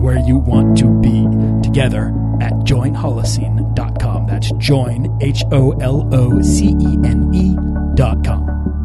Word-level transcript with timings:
where 0.00 0.18
you 0.18 0.38
want 0.38 0.78
to 0.78 0.88
be 1.00 1.26
together 1.62 2.08
at 2.40 2.52
joinholocene.com. 2.64 4.26
That's 4.26 4.50
join, 4.52 5.18
H 5.20 5.44
O 5.52 5.72
L 5.72 6.08
O 6.12 6.40
C 6.40 6.68
E 6.80 6.98
N 7.04 7.30
E.com. 7.34 8.79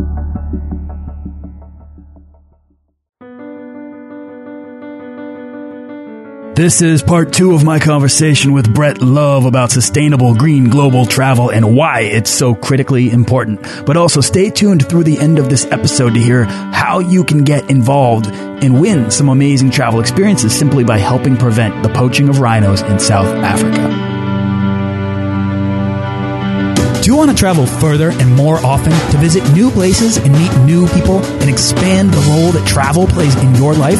This 6.55 6.81
is 6.81 7.03
part 7.03 7.33
two 7.33 7.53
of 7.53 7.65
my 7.65 7.79
conversation 7.79 8.53
with 8.53 8.73
Brett 8.73 9.01
Love 9.01 9.43
about 9.43 9.71
sustainable 9.71 10.33
green 10.33 10.69
global 10.69 11.05
travel 11.05 11.49
and 11.49 11.75
why 11.75 12.03
it's 12.03 12.29
so 12.29 12.55
critically 12.55 13.11
important. 13.11 13.61
But 13.85 13.97
also 13.97 14.21
stay 14.21 14.51
tuned 14.51 14.87
through 14.87 15.03
the 15.03 15.19
end 15.19 15.37
of 15.37 15.49
this 15.49 15.65
episode 15.65 16.13
to 16.13 16.19
hear 16.21 16.45
how 16.45 16.99
you 16.99 17.25
can 17.25 17.43
get 17.43 17.69
involved 17.69 18.27
and 18.27 18.79
win 18.79 19.11
some 19.11 19.27
amazing 19.27 19.69
travel 19.69 19.99
experiences 19.99 20.57
simply 20.57 20.85
by 20.85 20.97
helping 20.97 21.35
prevent 21.35 21.83
the 21.83 21.89
poaching 21.89 22.29
of 22.29 22.39
rhinos 22.39 22.83
in 22.83 22.99
South 22.99 23.27
Africa. 23.27 23.81
Do 27.01 27.11
you 27.11 27.17
want 27.17 27.31
to 27.31 27.35
travel 27.35 27.65
further 27.65 28.11
and 28.11 28.33
more 28.33 28.59
often 28.59 28.93
to 29.11 29.17
visit 29.17 29.43
new 29.53 29.71
places 29.71 30.15
and 30.15 30.31
meet 30.31 30.57
new 30.59 30.87
people 30.87 31.17
and 31.17 31.49
expand 31.49 32.11
the 32.11 32.31
role 32.31 32.53
that 32.53 32.65
travel 32.65 33.07
plays 33.07 33.35
in 33.43 33.55
your 33.55 33.73
life? 33.73 33.99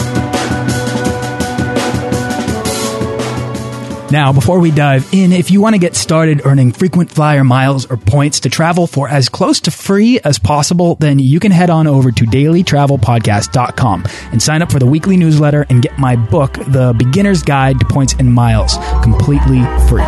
Now, 4.11 4.33
before 4.33 4.59
we 4.59 4.71
dive 4.71 5.07
in, 5.13 5.31
if 5.31 5.51
you 5.51 5.61
want 5.61 5.73
to 5.75 5.79
get 5.79 5.95
started 5.95 6.41
earning 6.43 6.73
frequent 6.73 7.09
flyer 7.09 7.45
miles 7.45 7.85
or 7.85 7.95
points 7.95 8.41
to 8.41 8.49
travel 8.49 8.85
for 8.85 9.07
as 9.07 9.29
close 9.29 9.61
to 9.61 9.71
free 9.71 10.19
as 10.19 10.37
possible, 10.37 10.95
then 10.95 11.17
you 11.17 11.39
can 11.39 11.53
head 11.53 11.69
on 11.69 11.87
over 11.87 12.11
to 12.11 12.25
dailytravelpodcast.com 12.25 14.05
and 14.33 14.43
sign 14.43 14.61
up 14.61 14.69
for 14.69 14.79
the 14.79 14.85
weekly 14.85 15.15
newsletter 15.15 15.65
and 15.69 15.81
get 15.81 15.97
my 15.97 16.17
book, 16.17 16.55
The 16.67 16.93
Beginner's 16.97 17.41
Guide 17.41 17.79
to 17.79 17.85
Points 17.85 18.13
and 18.19 18.33
Miles, 18.33 18.75
completely 19.01 19.63
free. 19.87 20.03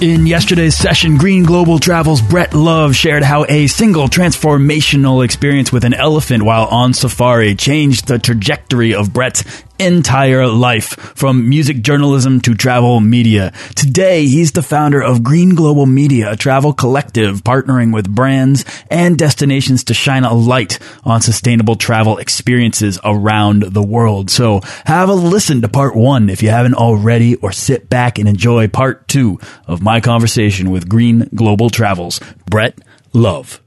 In 0.00 0.28
yesterday's 0.28 0.76
session, 0.76 1.16
Green 1.16 1.42
Global 1.42 1.80
Travel's 1.80 2.22
Brett 2.22 2.54
Love 2.54 2.94
shared 2.94 3.24
how 3.24 3.44
a 3.48 3.66
single 3.66 4.06
transformational 4.06 5.24
experience 5.24 5.72
with 5.72 5.84
an 5.84 5.92
elephant 5.92 6.44
while 6.44 6.66
on 6.66 6.94
safari 6.94 7.56
changed 7.56 8.06
the 8.06 8.20
trajectory 8.20 8.94
of 8.94 9.12
Brett's 9.12 9.42
entire 9.78 10.46
life, 10.46 10.96
from 11.16 11.48
music 11.48 11.82
journalism 11.82 12.40
to 12.42 12.54
travel 12.54 13.00
media. 13.00 13.52
Today, 13.74 14.26
he's 14.26 14.52
the 14.52 14.62
founder 14.62 15.02
of 15.02 15.22
Green 15.22 15.54
Global 15.54 15.86
Media, 15.86 16.32
a 16.32 16.36
travel 16.36 16.72
collective 16.72 17.42
partnering 17.44 17.92
with 17.92 18.14
brands 18.14 18.64
and 18.90 19.18
destinations 19.18 19.84
to 19.84 19.94
shine 19.94 20.24
a 20.24 20.34
light 20.34 20.78
on 21.04 21.20
sustainable 21.20 21.76
travel 21.76 22.18
experiences 22.18 22.98
around 23.04 23.62
the 23.62 23.82
world. 23.82 24.30
So 24.30 24.60
have 24.86 25.08
a 25.08 25.14
listen 25.14 25.62
to 25.62 25.68
part 25.68 25.94
one 25.94 26.30
if 26.30 26.42
you 26.42 26.50
haven't 26.50 26.74
already, 26.74 27.36
or 27.36 27.52
sit 27.52 27.88
back 27.88 28.18
and 28.18 28.28
enjoy 28.28 28.68
part 28.68 29.08
two 29.08 29.38
of 29.66 29.82
my 29.82 30.00
conversation 30.00 30.70
with 30.70 30.88
Green 30.88 31.28
Global 31.34 31.70
Travels, 31.70 32.20
Brett 32.48 32.78
Love. 33.12 33.60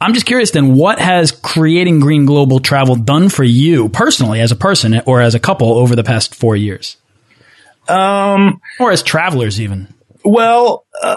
I'm 0.00 0.14
just 0.14 0.26
curious 0.26 0.52
then, 0.52 0.76
what 0.76 0.98
has 1.00 1.32
creating 1.32 2.00
Green 2.00 2.24
Global 2.24 2.60
Travel 2.60 2.94
done 2.94 3.28
for 3.28 3.44
you 3.44 3.88
personally 3.88 4.40
as 4.40 4.52
a 4.52 4.56
person 4.56 5.00
or 5.06 5.20
as 5.20 5.34
a 5.34 5.40
couple 5.40 5.72
over 5.74 5.96
the 5.96 6.04
past 6.04 6.34
four 6.34 6.54
years? 6.54 6.96
Um, 7.88 8.60
or 8.78 8.92
as 8.92 9.02
travelers 9.02 9.60
even? 9.60 9.92
Well, 10.24 10.84
uh, 11.02 11.16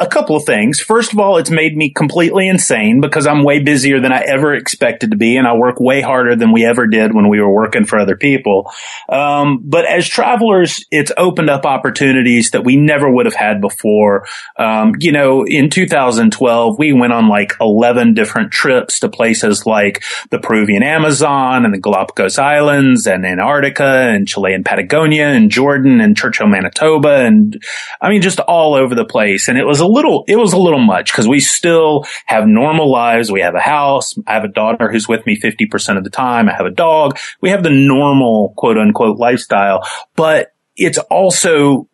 a 0.00 0.06
couple 0.06 0.34
of 0.34 0.44
things. 0.44 0.80
First 0.80 1.12
of 1.12 1.18
all, 1.18 1.36
it's 1.36 1.50
made 1.50 1.76
me 1.76 1.90
completely 1.90 2.48
insane 2.48 3.02
because 3.02 3.26
I'm 3.26 3.44
way 3.44 3.60
busier 3.60 4.00
than 4.00 4.12
I 4.12 4.22
ever 4.22 4.54
expected 4.54 5.10
to 5.10 5.16
be, 5.18 5.36
and 5.36 5.46
I 5.46 5.54
work 5.54 5.78
way 5.78 6.00
harder 6.00 6.34
than 6.34 6.52
we 6.52 6.64
ever 6.64 6.86
did 6.86 7.14
when 7.14 7.28
we 7.28 7.38
were 7.38 7.52
working 7.52 7.84
for 7.84 7.98
other 7.98 8.16
people. 8.16 8.72
Um, 9.10 9.60
but 9.62 9.84
as 9.84 10.08
travelers, 10.08 10.86
it's 10.90 11.12
opened 11.18 11.50
up 11.50 11.66
opportunities 11.66 12.52
that 12.52 12.64
we 12.64 12.76
never 12.76 13.10
would 13.10 13.26
have 13.26 13.34
had 13.34 13.60
before. 13.60 14.26
Um, 14.56 14.94
you 15.00 15.12
know, 15.12 15.44
in 15.44 15.68
2012, 15.68 16.78
we 16.78 16.94
went 16.94 17.12
on 17.12 17.28
like 17.28 17.52
11 17.60 18.14
different 18.14 18.52
trips 18.52 19.00
to 19.00 19.10
places 19.10 19.66
like 19.66 20.02
the 20.30 20.38
Peruvian 20.38 20.82
Amazon 20.82 21.66
and 21.66 21.74
the 21.74 21.78
Galapagos 21.78 22.38
Islands 22.38 23.06
and 23.06 23.26
Antarctica 23.26 23.84
and 23.84 24.26
Chile 24.26 24.54
and 24.54 24.64
Patagonia 24.64 25.26
and 25.26 25.50
Jordan 25.50 26.00
and 26.00 26.16
Churchill, 26.16 26.46
Manitoba. 26.46 27.16
And 27.16 27.62
I 28.00 28.08
mean, 28.08 28.22
just 28.22 28.40
all 28.40 28.74
over 28.74 28.94
the 28.94 29.04
place. 29.04 29.48
And 29.48 29.58
it 29.58 29.66
was 29.66 29.80
a 29.80 29.89
little, 29.90 30.24
it 30.28 30.36
was 30.36 30.52
a 30.52 30.58
little 30.58 30.80
much 30.80 31.12
because 31.12 31.28
we 31.28 31.40
still 31.40 32.04
have 32.26 32.46
normal 32.46 32.90
lives. 32.90 33.30
We 33.30 33.40
have 33.40 33.54
a 33.54 33.60
house. 33.60 34.14
I 34.26 34.34
have 34.34 34.44
a 34.44 34.48
daughter 34.48 34.90
who's 34.90 35.08
with 35.08 35.26
me 35.26 35.38
50% 35.38 35.96
of 35.96 36.04
the 36.04 36.10
time. 36.10 36.48
I 36.48 36.54
have 36.54 36.66
a 36.66 36.70
dog. 36.70 37.18
We 37.40 37.50
have 37.50 37.62
the 37.62 37.70
normal 37.70 38.54
quote 38.56 38.78
unquote 38.78 39.18
lifestyle, 39.18 39.86
but 40.16 40.52
it's 40.76 40.98
also 40.98 41.88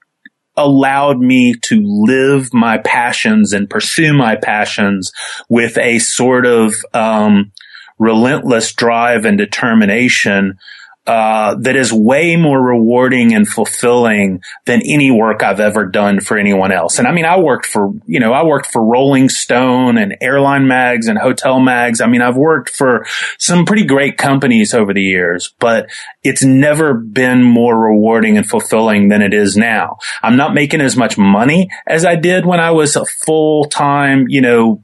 allowed 0.56 1.18
me 1.18 1.54
to 1.60 1.82
live 1.84 2.54
my 2.54 2.78
passions 2.78 3.52
and 3.52 3.68
pursue 3.68 4.14
my 4.14 4.36
passions 4.36 5.12
with 5.48 5.76
a 5.76 5.98
sort 5.98 6.46
of, 6.46 6.74
um, 6.94 7.52
relentless 7.98 8.72
drive 8.72 9.24
and 9.24 9.38
determination 9.38 10.58
uh, 11.06 11.54
that 11.60 11.76
is 11.76 11.92
way 11.92 12.34
more 12.34 12.60
rewarding 12.60 13.32
and 13.32 13.46
fulfilling 13.46 14.42
than 14.64 14.82
any 14.84 15.10
work 15.10 15.42
I've 15.42 15.60
ever 15.60 15.86
done 15.86 16.20
for 16.20 16.36
anyone 16.36 16.72
else. 16.72 16.98
And 16.98 17.06
I 17.06 17.12
mean, 17.12 17.24
I 17.24 17.38
worked 17.38 17.66
for, 17.66 17.92
you 18.06 18.18
know, 18.18 18.32
I 18.32 18.44
worked 18.44 18.66
for 18.66 18.84
Rolling 18.84 19.28
Stone 19.28 19.98
and 19.98 20.16
airline 20.20 20.66
mags 20.66 21.06
and 21.06 21.16
hotel 21.16 21.60
mags. 21.60 22.00
I 22.00 22.08
mean, 22.08 22.22
I've 22.22 22.36
worked 22.36 22.70
for 22.70 23.06
some 23.38 23.64
pretty 23.66 23.84
great 23.84 24.18
companies 24.18 24.74
over 24.74 24.92
the 24.92 25.02
years, 25.02 25.54
but 25.60 25.88
it's 26.24 26.42
never 26.42 26.94
been 26.94 27.40
more 27.42 27.78
rewarding 27.78 28.36
and 28.36 28.48
fulfilling 28.48 29.08
than 29.08 29.22
it 29.22 29.32
is 29.32 29.56
now. 29.56 29.98
I'm 30.24 30.36
not 30.36 30.54
making 30.54 30.80
as 30.80 30.96
much 30.96 31.16
money 31.16 31.70
as 31.86 32.04
I 32.04 32.16
did 32.16 32.44
when 32.44 32.58
I 32.58 32.72
was 32.72 32.96
a 32.96 33.04
full 33.04 33.66
time, 33.66 34.26
you 34.28 34.40
know, 34.40 34.82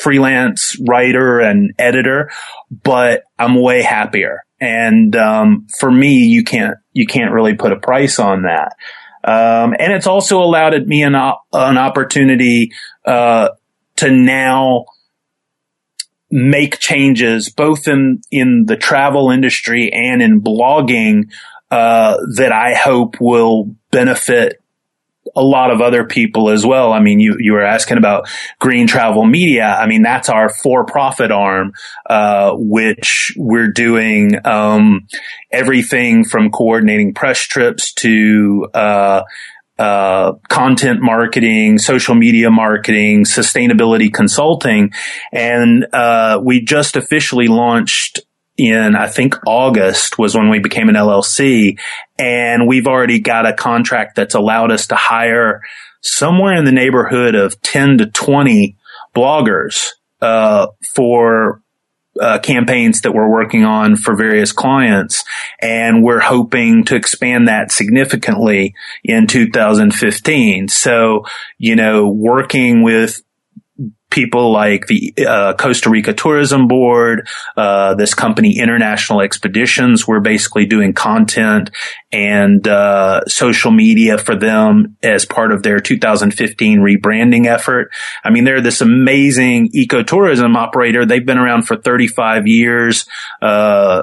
freelance 0.00 0.76
writer 0.80 1.40
and 1.40 1.74
editor, 1.78 2.30
but 2.70 3.24
I'm 3.38 3.60
way 3.60 3.82
happier. 3.82 4.45
And 4.60 5.14
um, 5.16 5.66
for 5.78 5.90
me, 5.90 6.24
you 6.24 6.42
can't 6.44 6.76
you 6.92 7.06
can't 7.06 7.32
really 7.32 7.54
put 7.54 7.72
a 7.72 7.76
price 7.76 8.18
on 8.18 8.42
that. 8.42 8.76
Um, 9.22 9.74
and 9.78 9.92
it's 9.92 10.06
also 10.06 10.40
allowed 10.40 10.86
me 10.86 11.02
an 11.02 11.14
an 11.14 11.78
opportunity 11.78 12.72
uh, 13.04 13.50
to 13.96 14.10
now 14.10 14.86
make 16.30 16.78
changes 16.78 17.50
both 17.50 17.86
in 17.86 18.20
in 18.30 18.64
the 18.66 18.76
travel 18.76 19.30
industry 19.30 19.92
and 19.92 20.22
in 20.22 20.40
blogging 20.40 21.30
uh, 21.70 22.16
that 22.36 22.52
I 22.52 22.74
hope 22.74 23.16
will 23.20 23.74
benefit 23.90 24.62
a 25.36 25.42
lot 25.42 25.70
of 25.70 25.80
other 25.80 26.04
people 26.04 26.48
as 26.48 26.64
well. 26.64 26.92
I 26.92 27.00
mean, 27.00 27.20
you, 27.20 27.36
you 27.38 27.52
were 27.52 27.62
asking 27.62 27.98
about 27.98 28.28
Green 28.58 28.86
Travel 28.86 29.24
Media. 29.24 29.66
I 29.66 29.86
mean, 29.86 30.02
that's 30.02 30.28
our 30.28 30.48
for 30.48 30.84
profit 30.86 31.30
arm, 31.30 31.72
uh, 32.08 32.52
which 32.56 33.32
we're 33.36 33.70
doing, 33.70 34.34
um, 34.46 35.06
everything 35.52 36.24
from 36.24 36.50
coordinating 36.50 37.14
press 37.14 37.40
trips 37.42 37.92
to, 37.94 38.66
uh, 38.74 39.22
uh, 39.78 40.32
content 40.48 41.02
marketing, 41.02 41.76
social 41.76 42.14
media 42.14 42.50
marketing, 42.50 43.24
sustainability 43.24 44.10
consulting. 44.10 44.90
And, 45.32 45.86
uh, 45.92 46.40
we 46.42 46.62
just 46.62 46.96
officially 46.96 47.46
launched 47.46 48.25
in, 48.56 48.96
I 48.96 49.08
think 49.08 49.34
August 49.46 50.18
was 50.18 50.36
when 50.36 50.48
we 50.48 50.58
became 50.58 50.88
an 50.88 50.94
LLC. 50.94 51.78
And 52.18 52.66
we've 52.66 52.86
already 52.86 53.20
got 53.20 53.46
a 53.46 53.52
contract 53.52 54.16
that's 54.16 54.34
allowed 54.34 54.70
us 54.70 54.86
to 54.88 54.94
hire 54.96 55.62
somewhere 56.02 56.54
in 56.54 56.64
the 56.64 56.72
neighborhood 56.72 57.34
of 57.34 57.60
10 57.62 57.98
to 57.98 58.06
20 58.06 58.76
bloggers, 59.14 59.88
uh, 60.20 60.68
for 60.94 61.62
uh, 62.20 62.38
campaigns 62.38 63.02
that 63.02 63.12
we're 63.12 63.28
working 63.28 63.64
on 63.64 63.96
for 63.96 64.14
various 64.16 64.52
clients, 64.52 65.24
and 65.60 66.02
we're 66.02 66.20
hoping 66.20 66.84
to 66.84 66.96
expand 66.96 67.48
that 67.48 67.70
significantly 67.70 68.74
in 69.04 69.26
2015. 69.26 70.68
So, 70.68 71.24
you 71.58 71.76
know, 71.76 72.08
working 72.08 72.82
with 72.82 73.22
people 74.10 74.52
like 74.52 74.86
the 74.86 75.12
uh, 75.26 75.54
Costa 75.54 75.90
Rica 75.90 76.12
Tourism 76.12 76.68
Board, 76.68 77.28
uh, 77.56 77.94
this 77.94 78.14
company 78.14 78.58
International 78.58 79.20
Expeditions. 79.20 80.06
We're 80.06 80.20
basically 80.20 80.66
doing 80.66 80.92
content 80.92 81.70
and 82.12 82.66
uh, 82.66 83.24
social 83.26 83.70
media 83.70 84.18
for 84.18 84.36
them 84.36 84.96
as 85.02 85.24
part 85.24 85.52
of 85.52 85.62
their 85.62 85.80
2015 85.80 86.78
rebranding 86.80 87.46
effort. 87.46 87.90
I 88.24 88.30
mean, 88.30 88.44
they're 88.44 88.60
this 88.60 88.80
amazing 88.80 89.70
ecotourism 89.72 90.56
operator. 90.56 91.04
They've 91.04 91.26
been 91.26 91.38
around 91.38 91.62
for 91.62 91.76
35 91.76 92.46
years 92.46 93.06
uh, 93.42 94.02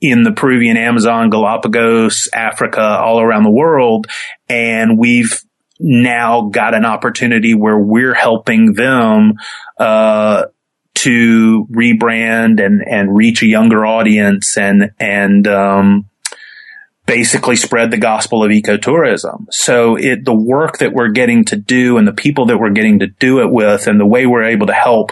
in 0.00 0.24
the 0.24 0.32
Peruvian 0.32 0.76
Amazon, 0.76 1.30
Galapagos, 1.30 2.28
Africa, 2.32 2.80
all 2.80 3.20
around 3.20 3.44
the 3.44 3.50
world. 3.50 4.08
And 4.48 4.98
we've 4.98 5.40
now 5.82 6.48
got 6.48 6.74
an 6.74 6.84
opportunity 6.84 7.54
where 7.54 7.78
we're 7.78 8.14
helping 8.14 8.74
them 8.74 9.34
uh, 9.78 10.44
to 10.94 11.66
rebrand 11.70 12.64
and 12.64 12.82
and 12.88 13.14
reach 13.14 13.42
a 13.42 13.46
younger 13.46 13.84
audience 13.84 14.56
and 14.56 14.92
and 15.00 15.48
um, 15.48 16.08
basically 17.06 17.56
spread 17.56 17.90
the 17.90 17.98
gospel 17.98 18.44
of 18.44 18.50
ecotourism. 18.50 19.46
So 19.50 19.96
it 19.96 20.24
the 20.24 20.34
work 20.34 20.78
that 20.78 20.92
we're 20.92 21.10
getting 21.10 21.44
to 21.46 21.56
do 21.56 21.98
and 21.98 22.06
the 22.06 22.12
people 22.12 22.46
that 22.46 22.58
we're 22.58 22.70
getting 22.70 23.00
to 23.00 23.08
do 23.08 23.40
it 23.40 23.50
with 23.50 23.86
and 23.86 23.98
the 23.98 24.06
way 24.06 24.26
we're 24.26 24.44
able 24.44 24.68
to 24.68 24.72
help 24.72 25.10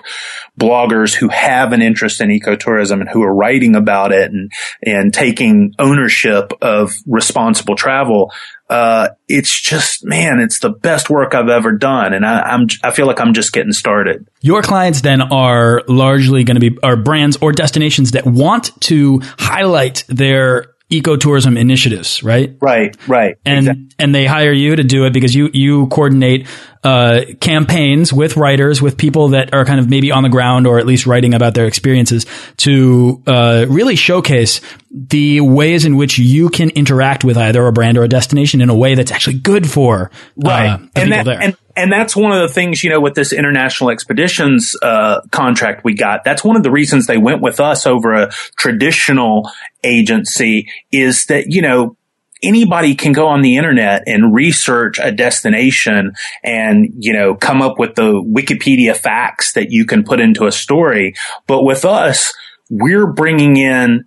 bloggers 0.58 1.14
who 1.14 1.28
have 1.28 1.72
an 1.72 1.82
interest 1.82 2.20
in 2.20 2.28
ecotourism 2.28 3.00
and 3.00 3.08
who 3.08 3.22
are 3.22 3.34
writing 3.34 3.74
about 3.74 4.12
it 4.12 4.30
and 4.30 4.52
and 4.82 5.12
taking 5.12 5.74
ownership 5.78 6.52
of 6.62 6.92
responsible 7.06 7.74
travel 7.74 8.32
uh, 8.70 9.08
it's 9.26 9.60
just, 9.60 10.04
man, 10.04 10.38
it's 10.38 10.60
the 10.60 10.70
best 10.70 11.10
work 11.10 11.34
I've 11.34 11.48
ever 11.48 11.72
done. 11.72 12.14
And 12.14 12.24
I, 12.24 12.54
am 12.54 12.68
I 12.84 12.92
feel 12.92 13.06
like 13.06 13.20
I'm 13.20 13.34
just 13.34 13.52
getting 13.52 13.72
started. 13.72 14.28
Your 14.42 14.62
clients 14.62 15.00
then 15.00 15.20
are 15.20 15.82
largely 15.88 16.44
going 16.44 16.54
to 16.54 16.70
be, 16.70 16.78
are 16.80 16.96
brands 16.96 17.36
or 17.40 17.50
destinations 17.50 18.12
that 18.12 18.24
want 18.24 18.80
to 18.82 19.20
highlight 19.38 20.04
their 20.06 20.66
ecotourism 20.90 21.58
initiatives, 21.58 22.22
right? 22.22 22.56
Right, 22.60 22.96
right. 23.08 23.36
And 23.44 23.58
exactly. 23.58 23.88
and 23.98 24.14
they 24.14 24.26
hire 24.26 24.52
you 24.52 24.76
to 24.76 24.82
do 24.82 25.06
it 25.06 25.12
because 25.12 25.34
you 25.34 25.48
you 25.52 25.86
coordinate 25.86 26.46
uh, 26.82 27.22
campaigns 27.40 28.12
with 28.12 28.36
writers, 28.36 28.82
with 28.82 28.96
people 28.96 29.28
that 29.28 29.54
are 29.54 29.64
kind 29.64 29.78
of 29.78 29.88
maybe 29.88 30.10
on 30.10 30.22
the 30.22 30.28
ground 30.28 30.66
or 30.66 30.78
at 30.78 30.86
least 30.86 31.06
writing 31.06 31.34
about 31.34 31.54
their 31.54 31.66
experiences 31.66 32.26
to 32.56 33.22
uh, 33.26 33.66
really 33.68 33.96
showcase 33.96 34.60
the 34.90 35.40
ways 35.40 35.84
in 35.84 35.96
which 35.96 36.18
you 36.18 36.48
can 36.48 36.70
interact 36.70 37.22
with 37.22 37.36
either 37.36 37.64
a 37.66 37.72
brand 37.72 37.96
or 37.96 38.02
a 38.02 38.08
destination 38.08 38.60
in 38.60 38.70
a 38.70 38.74
way 38.74 38.94
that's 38.94 39.12
actually 39.12 39.38
good 39.38 39.70
for 39.70 40.10
uh, 40.44 40.48
right. 40.48 40.90
and 40.96 41.12
that, 41.12 41.28
and, 41.28 41.56
and 41.80 41.90
that's 41.90 42.14
one 42.14 42.30
of 42.30 42.46
the 42.46 42.52
things, 42.52 42.84
you 42.84 42.90
know, 42.90 43.00
with 43.00 43.14
this 43.14 43.32
international 43.32 43.90
expeditions 43.90 44.76
uh, 44.82 45.22
contract 45.30 45.82
we 45.82 45.94
got. 45.94 46.24
That's 46.24 46.44
one 46.44 46.56
of 46.56 46.62
the 46.62 46.70
reasons 46.70 47.06
they 47.06 47.16
went 47.16 47.40
with 47.40 47.58
us 47.58 47.86
over 47.86 48.12
a 48.12 48.30
traditional 48.56 49.50
agency 49.82 50.68
is 50.92 51.24
that, 51.26 51.46
you 51.46 51.62
know, 51.62 51.96
anybody 52.42 52.94
can 52.94 53.12
go 53.12 53.28
on 53.28 53.40
the 53.40 53.56
internet 53.56 54.02
and 54.06 54.34
research 54.34 54.98
a 55.02 55.10
destination 55.10 56.12
and, 56.44 56.92
you 56.98 57.14
know, 57.14 57.34
come 57.34 57.62
up 57.62 57.78
with 57.78 57.94
the 57.94 58.12
Wikipedia 58.12 58.94
facts 58.94 59.54
that 59.54 59.70
you 59.70 59.86
can 59.86 60.04
put 60.04 60.20
into 60.20 60.46
a 60.46 60.52
story. 60.52 61.14
But 61.46 61.62
with 61.62 61.86
us, 61.86 62.34
we're 62.68 63.06
bringing 63.06 63.56
in 63.56 64.04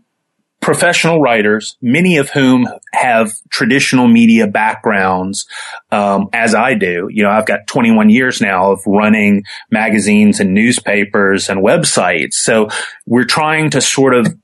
professional 0.63 1.21
writers, 1.21 1.77
many 1.81 2.17
of 2.17 2.29
whom 2.29 2.67
have 2.93 3.31
traditional 3.49 4.07
media 4.07 4.47
backgrounds, 4.47 5.45
um, 5.91 6.29
as 6.33 6.55
I 6.55 6.73
do. 6.73 7.07
You 7.11 7.23
know, 7.23 7.29
I've 7.29 7.45
got 7.45 7.67
21 7.67 8.09
years 8.09 8.41
now 8.41 8.71
of 8.71 8.79
running 8.87 9.43
magazines 9.69 10.39
and 10.39 10.53
newspapers 10.53 11.49
and 11.49 11.61
websites. 11.61 12.33
So 12.33 12.69
we're 13.05 13.25
trying 13.25 13.71
to 13.71 13.81
sort 13.81 14.15
of 14.15 14.35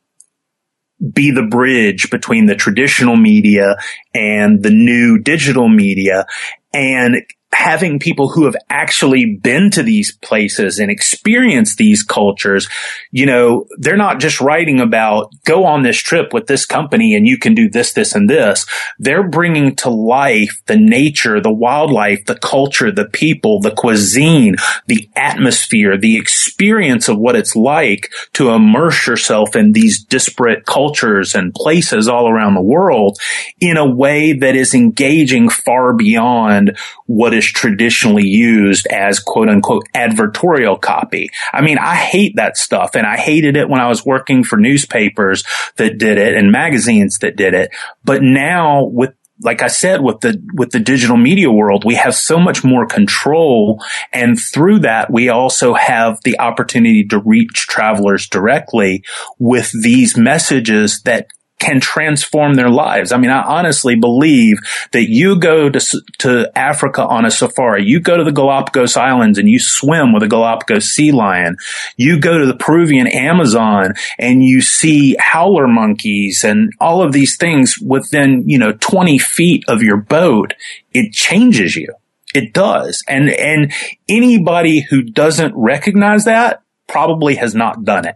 be 1.13 1.31
the 1.31 1.43
bridge 1.43 2.09
between 2.09 2.45
the 2.45 2.55
traditional 2.55 3.15
media 3.15 3.77
and 4.13 4.61
the 4.61 4.69
new 4.69 5.17
digital 5.17 5.69
media 5.69 6.25
and 6.73 7.23
having 7.51 7.99
people 7.99 8.29
who 8.29 8.45
have 8.45 8.55
actually 8.69 9.35
been 9.35 9.71
to 9.71 9.83
these 9.83 10.15
places 10.17 10.79
and 10.79 10.91
experienced 10.91 11.77
these 11.77 12.03
cultures, 12.03 12.69
you 13.11 13.25
know, 13.25 13.65
they're 13.77 13.97
not 13.97 14.19
just 14.19 14.39
writing 14.39 14.79
about 14.79 15.31
go 15.45 15.65
on 15.65 15.81
this 15.81 15.97
trip 15.97 16.33
with 16.33 16.47
this 16.47 16.65
company 16.65 17.15
and 17.15 17.27
you 17.27 17.37
can 17.37 17.55
do 17.55 17.69
this, 17.69 17.93
this 17.93 18.13
and 18.13 18.29
this. 18.29 18.65
They're 18.99 19.27
bringing 19.27 19.75
to 19.77 19.89
life 19.89 20.61
the 20.67 20.77
nature, 20.77 21.41
the 21.41 21.51
wildlife, 21.51 22.25
the 22.25 22.37
culture, 22.37 22.91
the 22.91 23.05
people, 23.05 23.59
the 23.61 23.75
cuisine, 23.75 24.55
the 24.87 25.09
atmosphere, 25.15 25.97
the 25.97 26.17
experience 26.17 27.07
of 27.09 27.17
what 27.17 27.35
it's 27.35 27.55
like 27.55 28.11
to 28.33 28.51
immerse 28.51 29.07
yourself 29.07 29.55
in 29.55 29.71
these 29.71 30.03
disparate 30.03 30.65
cultures 30.65 31.33
and 31.33 31.53
places 31.53 32.07
all 32.07 32.29
around 32.29 32.53
the 32.53 32.61
world 32.61 33.17
in 33.59 33.77
a 33.77 33.89
way 33.89 34.33
that 34.33 34.55
is 34.55 34.73
engaging 34.73 35.49
far 35.49 35.93
beyond 35.93 36.77
what 37.05 37.33
is 37.33 37.38
traditionally 37.45 38.27
used 38.27 38.87
as 38.87 39.19
quote 39.19 39.49
unquote 39.49 39.85
advertorial 39.95 40.79
copy. 40.79 41.29
I 41.53 41.61
mean, 41.61 41.77
I 41.77 41.95
hate 41.95 42.35
that 42.35 42.57
stuff 42.57 42.95
and 42.95 43.05
I 43.05 43.17
hated 43.17 43.55
it 43.57 43.69
when 43.69 43.81
I 43.81 43.87
was 43.87 44.05
working 44.05 44.43
for 44.43 44.57
newspapers 44.57 45.43
that 45.77 45.97
did 45.97 46.17
it 46.17 46.35
and 46.35 46.51
magazines 46.51 47.19
that 47.19 47.35
did 47.35 47.53
it. 47.53 47.71
But 48.03 48.21
now 48.21 48.85
with 48.85 49.13
like 49.41 49.61
I 49.61 49.67
said, 49.67 50.01
with 50.01 50.19
the, 50.19 50.41
with 50.53 50.71
the 50.71 50.79
digital 50.79 51.15
media 51.15 51.49
world, 51.49 51.85
we 51.85 51.95
have 51.95 52.13
so 52.13 52.39
much 52.39 52.63
more 52.63 52.85
control. 52.85 53.81
And 54.11 54.37
through 54.37 54.79
that, 54.79 55.11
we 55.11 55.29
also 55.29 55.73
have 55.73 56.19
the 56.23 56.39
opportunity 56.39 57.05
to 57.05 57.19
reach 57.19 57.67
travelers 57.67 58.27
directly 58.27 59.03
with 59.37 59.71
these 59.81 60.17
messages 60.17 61.01
that 61.03 61.27
can 61.59 61.79
transform 61.79 62.55
their 62.55 62.69
lives. 62.69 63.11
I 63.11 63.17
mean, 63.17 63.31
I 63.31 63.43
honestly 63.43 63.95
believe 63.95 64.57
that 64.91 65.09
you 65.09 65.39
go 65.39 65.69
to, 65.69 66.01
to 66.19 66.51
Africa 66.57 67.05
on 67.05 67.25
a 67.25 67.31
safari, 67.31 67.85
you 67.85 67.99
go 67.99 68.17
to 68.17 68.23
the 68.23 68.31
Galapagos 68.31 68.97
Islands 68.97 69.37
and 69.37 69.49
you 69.49 69.59
swim 69.59 70.13
with 70.13 70.23
a 70.23 70.27
Galapagos 70.27 70.85
sea 70.85 71.11
lion. 71.11 71.57
You 71.97 72.19
go 72.19 72.37
to 72.37 72.45
the 72.45 72.55
Peruvian 72.55 73.07
Amazon 73.07 73.93
and 74.17 74.43
you 74.43 74.61
see 74.61 75.15
howler 75.19 75.67
monkeys 75.67 76.43
and 76.43 76.71
all 76.79 77.03
of 77.03 77.11
these 77.11 77.37
things 77.37 77.77
within, 77.79 78.47
you 78.47 78.57
know, 78.57 78.73
20 78.73 79.17
feet 79.17 79.63
of 79.67 79.83
your 79.83 79.97
boat. 79.97 80.53
It 80.93 81.11
changes 81.11 81.75
you. 81.75 81.93
It 82.33 82.53
does. 82.53 83.03
And, 83.07 83.29
and 83.29 83.73
anybody 84.07 84.81
who 84.81 85.01
doesn't 85.01 85.53
recognize 85.55 86.25
that 86.25 86.61
probably 86.87 87.35
has 87.35 87.55
not 87.55 87.83
done 87.83 88.07
it. 88.07 88.15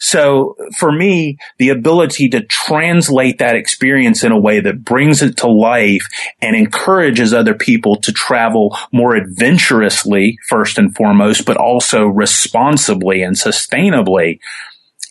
So 0.00 0.56
for 0.78 0.90
me, 0.90 1.36
the 1.58 1.68
ability 1.68 2.30
to 2.30 2.42
translate 2.42 3.38
that 3.38 3.54
experience 3.54 4.24
in 4.24 4.32
a 4.32 4.38
way 4.38 4.60
that 4.60 4.82
brings 4.82 5.22
it 5.22 5.36
to 5.38 5.46
life 5.46 6.06
and 6.40 6.56
encourages 6.56 7.34
other 7.34 7.54
people 7.54 7.96
to 7.96 8.12
travel 8.12 8.76
more 8.92 9.14
adventurously, 9.14 10.38
first 10.48 10.78
and 10.78 10.94
foremost, 10.96 11.44
but 11.44 11.58
also 11.58 12.06
responsibly 12.06 13.22
and 13.22 13.36
sustainably. 13.36 14.40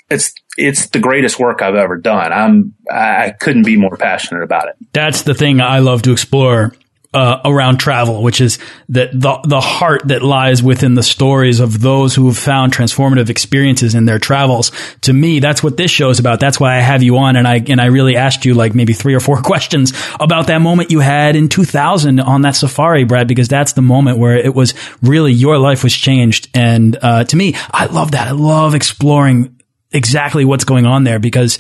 It's 0.10 0.34
it's 0.58 0.88
the 0.90 1.00
greatest 1.00 1.40
work 1.40 1.62
I've 1.62 1.76
ever 1.76 1.96
done. 1.96 2.34
I'm 2.34 2.74
I 2.92 3.36
couldn't 3.40 3.64
be 3.64 3.78
more 3.78 3.96
passionate 3.96 4.42
about 4.42 4.70
it. 4.70 4.76
That's 4.92 5.22
the 5.22 5.36
thing 5.36 5.62
I 5.62 5.80
love 5.80 6.02
to 6.04 6.12
explore 6.12 6.74
uh, 7.12 7.40
around 7.44 7.78
travel, 7.78 8.22
which 8.22 8.40
is 8.40 8.60
that 8.90 9.12
the 9.12 9.40
the 9.44 9.60
heart 9.60 10.04
that 10.10 10.22
lies 10.22 10.62
within 10.62 10.94
the 10.94 11.02
stories 11.02 11.60
of 11.60 11.82
those 11.82 12.14
who 12.14 12.28
have 12.28 12.38
found 12.38 12.72
transformative 12.72 13.30
experiences 13.32 13.96
in 13.96 14.06
their 14.06 14.20
travels. 14.20 14.72
To 15.02 15.14
me, 15.14 15.40
that's 15.40 15.64
what 15.64 15.76
this 15.76 15.90
show 15.90 16.10
is 16.10 16.20
about. 16.20 16.40
That's 16.40 16.60
why 16.60 16.78
I 16.78 16.82
have 16.82 17.02
you 17.02 17.18
on, 17.18 17.36
and 17.36 17.48
I 17.48 17.64
and 17.68 17.82
I 17.82 17.86
really 17.86 18.16
asked 18.16 18.46
you 18.46 18.54
like 18.54 18.76
maybe 18.76 18.94
three 18.94 19.16
or 19.16 19.20
four 19.20 19.42
questions 19.42 19.92
about 20.20 20.48
that 20.48 20.60
moment 20.60 20.92
you 20.92 21.00
had 21.00 21.36
in 21.36 21.50
2000 21.50 22.20
on 22.20 22.44
that 22.44 22.56
safari, 22.56 23.06
Brad, 23.06 23.28
because 23.28 23.48
that's 23.48 23.74
the 23.74 23.82
moment 23.82 24.20
where 24.20 24.38
it 24.38 24.54
was 24.54 24.76
really 25.02 25.32
your 25.32 25.58
life 25.58 25.84
was 25.84 25.96
changed. 25.96 26.50
And 26.54 26.96
uh, 27.02 27.24
to 27.24 27.36
me, 27.36 27.56
I 27.72 27.88
love 27.88 28.12
that. 28.12 28.28
I 28.28 28.32
love 28.32 28.76
exploring 28.76 29.60
exactly 29.92 30.46
what's 30.46 30.64
going 30.64 30.86
on 30.86 31.04
there 31.04 31.18
because 31.18 31.58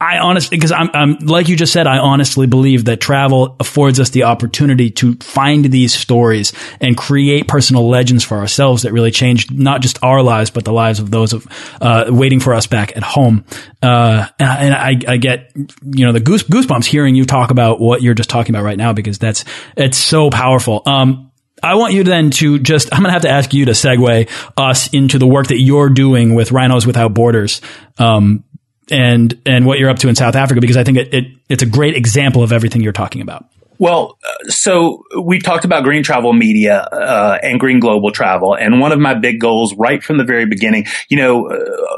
I 0.00 0.18
honestly, 0.18 0.56
because 0.56 0.70
I'm, 0.70 0.90
I'm, 0.94 1.18
like 1.18 1.48
you 1.48 1.56
just 1.56 1.72
said, 1.72 1.88
I 1.88 1.98
honestly 1.98 2.46
believe 2.46 2.84
that 2.84 3.00
travel 3.00 3.56
affords 3.58 3.98
us 3.98 4.10
the 4.10 4.24
opportunity 4.24 4.90
to 4.92 5.16
find 5.16 5.64
these 5.64 5.92
stories 5.92 6.52
and 6.80 6.96
create 6.96 7.48
personal 7.48 7.88
legends 7.88 8.22
for 8.22 8.38
ourselves 8.38 8.82
that 8.82 8.92
really 8.92 9.10
change 9.10 9.50
not 9.50 9.80
just 9.80 9.98
our 10.04 10.22
lives, 10.22 10.50
but 10.50 10.64
the 10.64 10.72
lives 10.72 11.00
of 11.00 11.10
those 11.10 11.32
of, 11.32 11.46
uh, 11.80 12.04
waiting 12.10 12.38
for 12.38 12.54
us 12.54 12.68
back 12.68 12.96
at 12.96 13.02
home. 13.02 13.44
Uh, 13.82 14.26
and, 14.38 14.72
I, 14.72 14.96
I, 15.08 15.16
get, 15.16 15.50
you 15.56 16.06
know, 16.06 16.12
the 16.12 16.20
goose, 16.20 16.44
goosebumps 16.44 16.84
hearing 16.84 17.16
you 17.16 17.24
talk 17.24 17.50
about 17.50 17.80
what 17.80 18.00
you're 18.00 18.14
just 18.14 18.30
talking 18.30 18.54
about 18.54 18.64
right 18.64 18.78
now, 18.78 18.92
because 18.92 19.18
that's, 19.18 19.44
it's 19.76 19.98
so 19.98 20.30
powerful. 20.30 20.80
Um, 20.86 21.32
I 21.60 21.74
want 21.74 21.92
you 21.92 22.04
then 22.04 22.30
to 22.30 22.60
just, 22.60 22.92
I'm 22.92 23.00
going 23.00 23.08
to 23.08 23.12
have 23.14 23.22
to 23.22 23.30
ask 23.30 23.52
you 23.52 23.64
to 23.64 23.72
segue 23.72 24.30
us 24.56 24.92
into 24.92 25.18
the 25.18 25.26
work 25.26 25.48
that 25.48 25.58
you're 25.58 25.88
doing 25.88 26.36
with 26.36 26.52
Rhinos 26.52 26.86
Without 26.86 27.14
Borders. 27.14 27.60
Um, 27.98 28.44
and, 28.90 29.40
and 29.46 29.66
what 29.66 29.78
you're 29.78 29.90
up 29.90 29.98
to 29.98 30.08
in 30.08 30.14
South 30.14 30.36
Africa, 30.36 30.60
because 30.60 30.76
I 30.76 30.84
think 30.84 30.98
it, 30.98 31.14
it, 31.14 31.24
it's 31.48 31.62
a 31.62 31.66
great 31.66 31.96
example 31.96 32.42
of 32.42 32.52
everything 32.52 32.80
you're 32.80 32.92
talking 32.92 33.22
about. 33.22 33.46
Well, 33.78 34.18
so 34.46 35.04
we 35.22 35.38
talked 35.38 35.64
about 35.64 35.84
green 35.84 36.02
travel 36.02 36.32
media 36.32 36.80
uh, 36.80 37.38
and 37.42 37.60
green 37.60 37.78
global 37.78 38.10
travel, 38.10 38.56
and 38.56 38.80
one 38.80 38.90
of 38.90 38.98
my 38.98 39.14
big 39.14 39.38
goals 39.38 39.74
right 39.74 40.02
from 40.02 40.18
the 40.18 40.24
very 40.24 40.46
beginning, 40.46 40.86
you 41.08 41.16
know, 41.16 41.48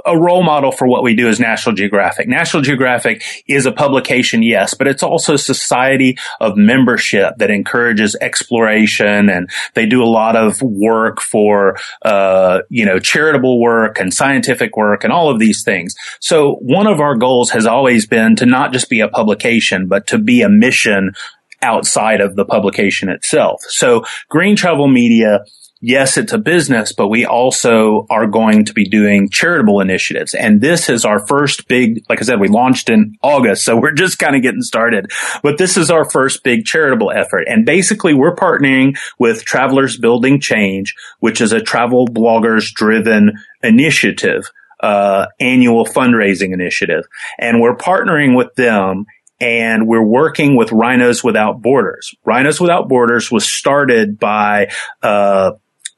a 0.04 0.18
role 0.18 0.42
model 0.42 0.72
for 0.72 0.86
what 0.86 1.02
we 1.02 1.14
do 1.14 1.28
is 1.28 1.40
National 1.40 1.74
Geographic. 1.74 2.28
National 2.28 2.62
Geographic 2.62 3.22
is 3.48 3.64
a 3.64 3.72
publication, 3.72 4.42
yes, 4.42 4.74
but 4.74 4.88
it's 4.88 5.02
also 5.02 5.34
a 5.34 5.38
society 5.38 6.18
of 6.40 6.56
membership 6.56 7.34
that 7.38 7.50
encourages 7.50 8.14
exploration, 8.20 9.30
and 9.30 9.48
they 9.74 9.86
do 9.86 10.02
a 10.02 10.04
lot 10.04 10.36
of 10.36 10.60
work 10.60 11.22
for, 11.22 11.76
uh, 12.04 12.60
you 12.68 12.84
know, 12.84 12.98
charitable 12.98 13.58
work 13.58 13.98
and 13.98 14.12
scientific 14.12 14.76
work 14.76 15.02
and 15.02 15.12
all 15.12 15.30
of 15.30 15.38
these 15.38 15.62
things. 15.62 15.94
So 16.20 16.56
one 16.60 16.86
of 16.86 17.00
our 17.00 17.16
goals 17.16 17.50
has 17.50 17.64
always 17.64 18.06
been 18.06 18.36
to 18.36 18.44
not 18.44 18.72
just 18.72 18.90
be 18.90 19.00
a 19.00 19.08
publication, 19.08 19.86
but 19.86 20.06
to 20.08 20.18
be 20.18 20.42
a 20.42 20.48
mission 20.50 21.12
outside 21.62 22.20
of 22.20 22.36
the 22.36 22.44
publication 22.44 23.08
itself. 23.08 23.62
So 23.68 24.04
Green 24.28 24.56
Travel 24.56 24.88
Media 24.88 25.40
yes, 25.80 26.16
it's 26.16 26.32
a 26.32 26.38
business, 26.38 26.92
but 26.92 27.08
we 27.08 27.24
also 27.24 28.06
are 28.10 28.26
going 28.26 28.64
to 28.66 28.72
be 28.72 28.84
doing 28.84 29.28
charitable 29.30 29.80
initiatives. 29.80 30.34
And 30.34 30.60
this 30.60 30.88
is 30.88 31.04
our 31.04 31.26
first 31.26 31.66
big, 31.68 32.04
like 32.08 32.20
I 32.20 32.24
said, 32.24 32.40
we 32.40 32.48
launched 32.48 32.90
in 32.90 33.16
August. 33.22 33.64
So 33.64 33.76
we're 33.80 33.92
just 33.92 34.18
kind 34.18 34.36
of 34.36 34.42
getting 34.42 34.62
started, 34.62 35.10
but 35.42 35.58
this 35.58 35.76
is 35.76 35.90
our 35.90 36.08
first 36.08 36.44
big 36.44 36.64
charitable 36.64 37.10
effort. 37.10 37.44
And 37.48 37.64
basically 37.64 38.14
we're 38.14 38.36
partnering 38.36 38.96
with 39.18 39.44
Travelers 39.44 39.96
Building 39.96 40.40
Change, 40.40 40.94
which 41.20 41.40
is 41.40 41.52
a 41.52 41.60
travel 41.60 42.06
bloggers 42.06 42.72
driven 42.72 43.32
initiative. 43.62 44.50
Uh, 44.82 45.26
annual 45.38 45.84
fundraising 45.84 46.54
initiative. 46.54 47.04
And 47.38 47.60
we're 47.60 47.76
partnering 47.76 48.34
with 48.34 48.54
them 48.54 49.04
and 49.40 49.86
we're 49.86 50.04
working 50.04 50.56
with 50.56 50.72
Rhinos 50.72 51.24
Without 51.24 51.62
Borders. 51.62 52.14
Rhinos 52.24 52.60
Without 52.60 52.88
Borders 52.88 53.30
was 53.30 53.48
started 53.48 54.18
by 54.18 54.70
uh, 55.02 55.52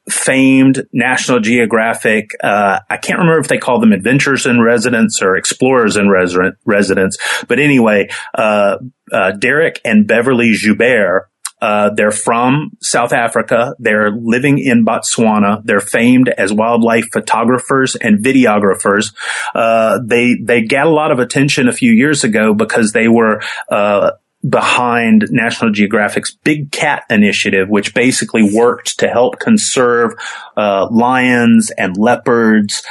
famed 0.09 0.85
National 0.91 1.39
Geographic. 1.39 2.31
Uh, 2.41 2.79
I 2.89 2.97
can't 2.97 3.19
remember 3.19 3.39
if 3.39 3.47
they 3.47 3.57
call 3.57 3.79
them 3.79 3.91
Adventures 3.91 4.45
in 4.45 4.61
Residence 4.61 5.21
or 5.21 5.35
Explorers 5.35 5.97
in 5.97 6.09
Residence, 6.09 7.17
but 7.47 7.59
anyway, 7.59 8.09
uh, 8.33 8.77
uh 9.11 9.31
Derek 9.31 9.81
and 9.83 10.07
Beverly 10.07 10.53
Joubert 10.53 11.29
uh, 11.63 11.91
they're 11.95 12.11
from 12.11 12.71
South 12.81 13.13
Africa. 13.13 13.73
They're 13.79 14.11
living 14.11 14.59
in 14.59 14.83
Botswana. 14.83 15.63
They're 15.63 15.79
famed 15.79 16.27
as 16.27 16.51
wildlife 16.51 17.05
photographers 17.13 17.95
and 17.95 18.21
videographers. 18.21 19.13
Uh, 19.55 19.99
they 20.05 20.35
they 20.43 20.63
got 20.63 20.87
a 20.87 20.89
lot 20.89 21.11
of 21.11 21.19
attention 21.19 21.69
a 21.69 21.71
few 21.71 21.93
years 21.93 22.25
ago 22.25 22.53
because 22.53 22.91
they 22.91 23.07
were 23.07 23.41
uh, 23.71 24.11
behind 24.47 25.27
National 25.31 25.71
Geographic's 25.71 26.35
Big 26.35 26.69
Cat 26.73 27.05
initiative, 27.09 27.69
which 27.69 27.93
basically 27.93 28.53
worked 28.53 28.99
to 28.99 29.07
help 29.07 29.39
conserve 29.39 30.15
uh, 30.57 30.89
lions 30.91 31.71
and 31.77 31.95
leopards. 31.95 32.83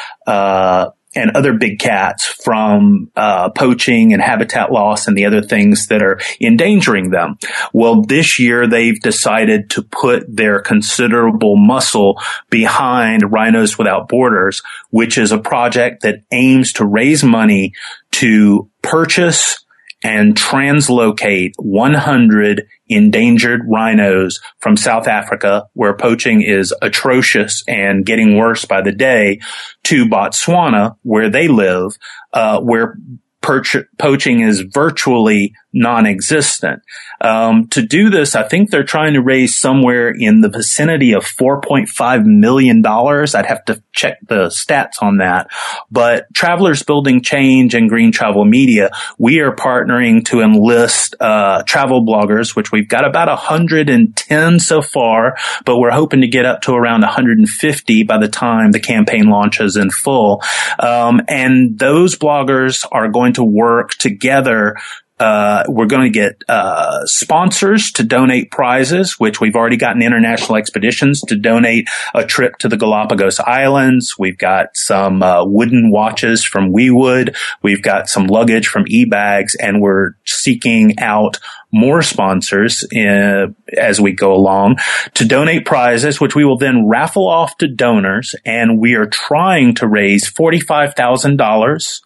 And 1.15 1.33
other 1.37 1.53
big 1.53 1.79
cats 1.79 2.25
from 2.25 3.11
uh, 3.17 3.51
poaching 3.51 4.15
and 4.15 4.23
habitat 4.23 4.73
loss 4.73 5.07
and 5.07 5.17
the 5.17 5.27
other 5.27 5.43
things 5.43 5.89
that 5.89 6.03
are 6.03 6.19
endangering 6.41 7.11
them. 7.11 7.37
Well, 7.75 8.03
this 8.03 8.39
year 8.39 8.67
they've 8.67 8.99
decided 8.99 9.69
to 9.71 9.83
put 9.83 10.25
their 10.27 10.61
considerable 10.61 11.57
muscle 11.57 12.19
behind 12.49 13.31
Rhinos 13.31 13.77
Without 13.77 14.09
Borders, 14.09 14.63
which 14.91 15.19
is 15.19 15.33
a 15.33 15.39
project 15.39 16.03
that 16.03 16.23
aims 16.33 16.73
to 16.75 16.87
raise 16.87 17.23
money 17.23 17.75
to 18.13 18.71
purchase 18.81 19.65
and 20.03 20.37
translocate 20.37 21.55
100 21.59 22.67
endangered 22.95 23.63
rhinos 23.67 24.41
from 24.59 24.77
South 24.77 25.07
Africa, 25.07 25.67
where 25.75 25.97
poaching 25.97 26.43
is 26.43 26.75
atrocious 26.83 27.63
and 27.67 28.05
getting 28.05 28.37
worse 28.37 28.65
by 28.65 28.83
the 28.83 28.93
day, 28.93 29.41
to 29.85 30.07
Botswana, 30.07 30.97
where 31.03 31.31
they 31.31 31.49
live, 31.49 31.97
uh, 32.33 32.61
where 32.61 32.97
poaching 33.43 34.41
is 34.41 34.61
virtually 34.61 35.55
non-existent. 35.73 36.83
Um, 37.21 37.69
to 37.69 37.83
do 37.83 38.11
this, 38.11 38.35
I 38.35 38.43
think 38.43 38.71
they're 38.71 38.85
trying 38.85 39.15
to 39.15 39.23
raise 39.23 39.57
somewhere 39.57 40.11
in 40.11 40.41
the 40.41 40.49
vicinity 40.49 41.13
of 41.13 41.25
4.5 41.25 42.25
million 42.25 42.83
dollars. 42.83 43.35
I'd 43.35 43.47
have 43.47 43.65
to 43.67 43.83
check 43.93 44.19
the 44.27 44.47
stats 44.47 45.01
on 45.01 45.19
that. 45.19 45.49
But 45.91 46.27
Travelers 46.35 46.83
Building 46.83 47.23
Change 47.23 47.75
and 47.75 47.89
Green 47.89 48.13
Travel 48.13 48.45
Media, 48.45 48.91
we 49.19 49.41
are 49.41 49.55
partnering 49.55 50.25
to 50.27 50.41
enlist 50.41 51.15
uh, 51.21 51.63
travel 51.63 52.05
bloggers, 52.05 52.57
which 52.57 52.73
we've 52.73 52.89
got 52.89 53.05
about 53.05 53.29
110 53.29 54.59
so 54.59 54.83
far, 54.83 55.37
but 55.65 55.79
we're 55.79 55.91
hoping 55.91 56.23
to 56.23 56.29
get 56.29 56.45
up 56.45 56.63
to 56.63 56.73
around 56.73 57.03
150 57.03 58.03
by 58.03 58.19
the 58.19 58.29
time 58.29 58.73
the 58.73 58.81
campaign 58.81 59.29
launches 59.29 59.77
in 59.77 59.91
full. 59.91 60.43
Um, 60.79 61.21
and 61.29 61.79
those 61.79 62.17
bloggers 62.17 62.87
are 62.91 63.09
going 63.09 63.35
to 63.35 63.45
work 63.45 63.91
together 63.93 64.77
uh, 65.23 65.63
we're 65.69 65.87
going 65.87 66.13
to 66.13 66.19
get 66.19 66.43
uh, 66.49 67.07
sponsors 67.07 67.93
to 67.93 68.03
donate 68.03 68.51
prizes, 68.51 69.21
which 69.21 69.41
we've 69.41 69.55
already 69.55 69.77
gotten 69.77 70.03
international 70.03 70.57
expeditions 70.57 71.21
to 71.21 71.37
donate 71.37 71.87
a 72.13 72.25
trip 72.25 72.59
to 72.59 72.69
the 72.69 72.77
Galapagos 72.77 73.39
Islands. 73.39 74.19
We've 74.19 74.37
got 74.37 74.77
some 74.77 75.23
uh, 75.23 75.45
wooden 75.45 75.93
watches 75.93 76.45
from 76.45 76.73
WeWood. 76.73 77.37
We've 77.63 77.83
got 77.83 78.09
some 78.09 78.27
luggage 78.27 78.67
from 78.67 78.85
eBags, 78.87 79.53
and 79.61 79.81
we're 79.81 80.15
seeking 80.25 80.99
out 80.99 81.39
more 81.71 82.03
sponsors 82.03 82.85
in, 82.91 83.09
uh, 83.09 83.47
as 83.79 84.01
we 84.01 84.13
go 84.13 84.35
along 84.35 84.79
to 85.15 85.25
donate 85.25 85.65
prizes, 85.65 86.21
which 86.21 86.35
we 86.35 86.45
will 86.45 86.59
then 86.59 86.89
raffle 86.89 87.29
off 87.29 87.57
to 87.59 87.69
donors. 87.69 88.35
And 88.45 88.79
we 88.79 88.95
are 88.95 89.07
trying 89.07 89.77
to 89.77 89.87
raise 89.87 90.27
forty-five 90.29 90.95
thousand 90.95 91.37
dollars 91.37 92.03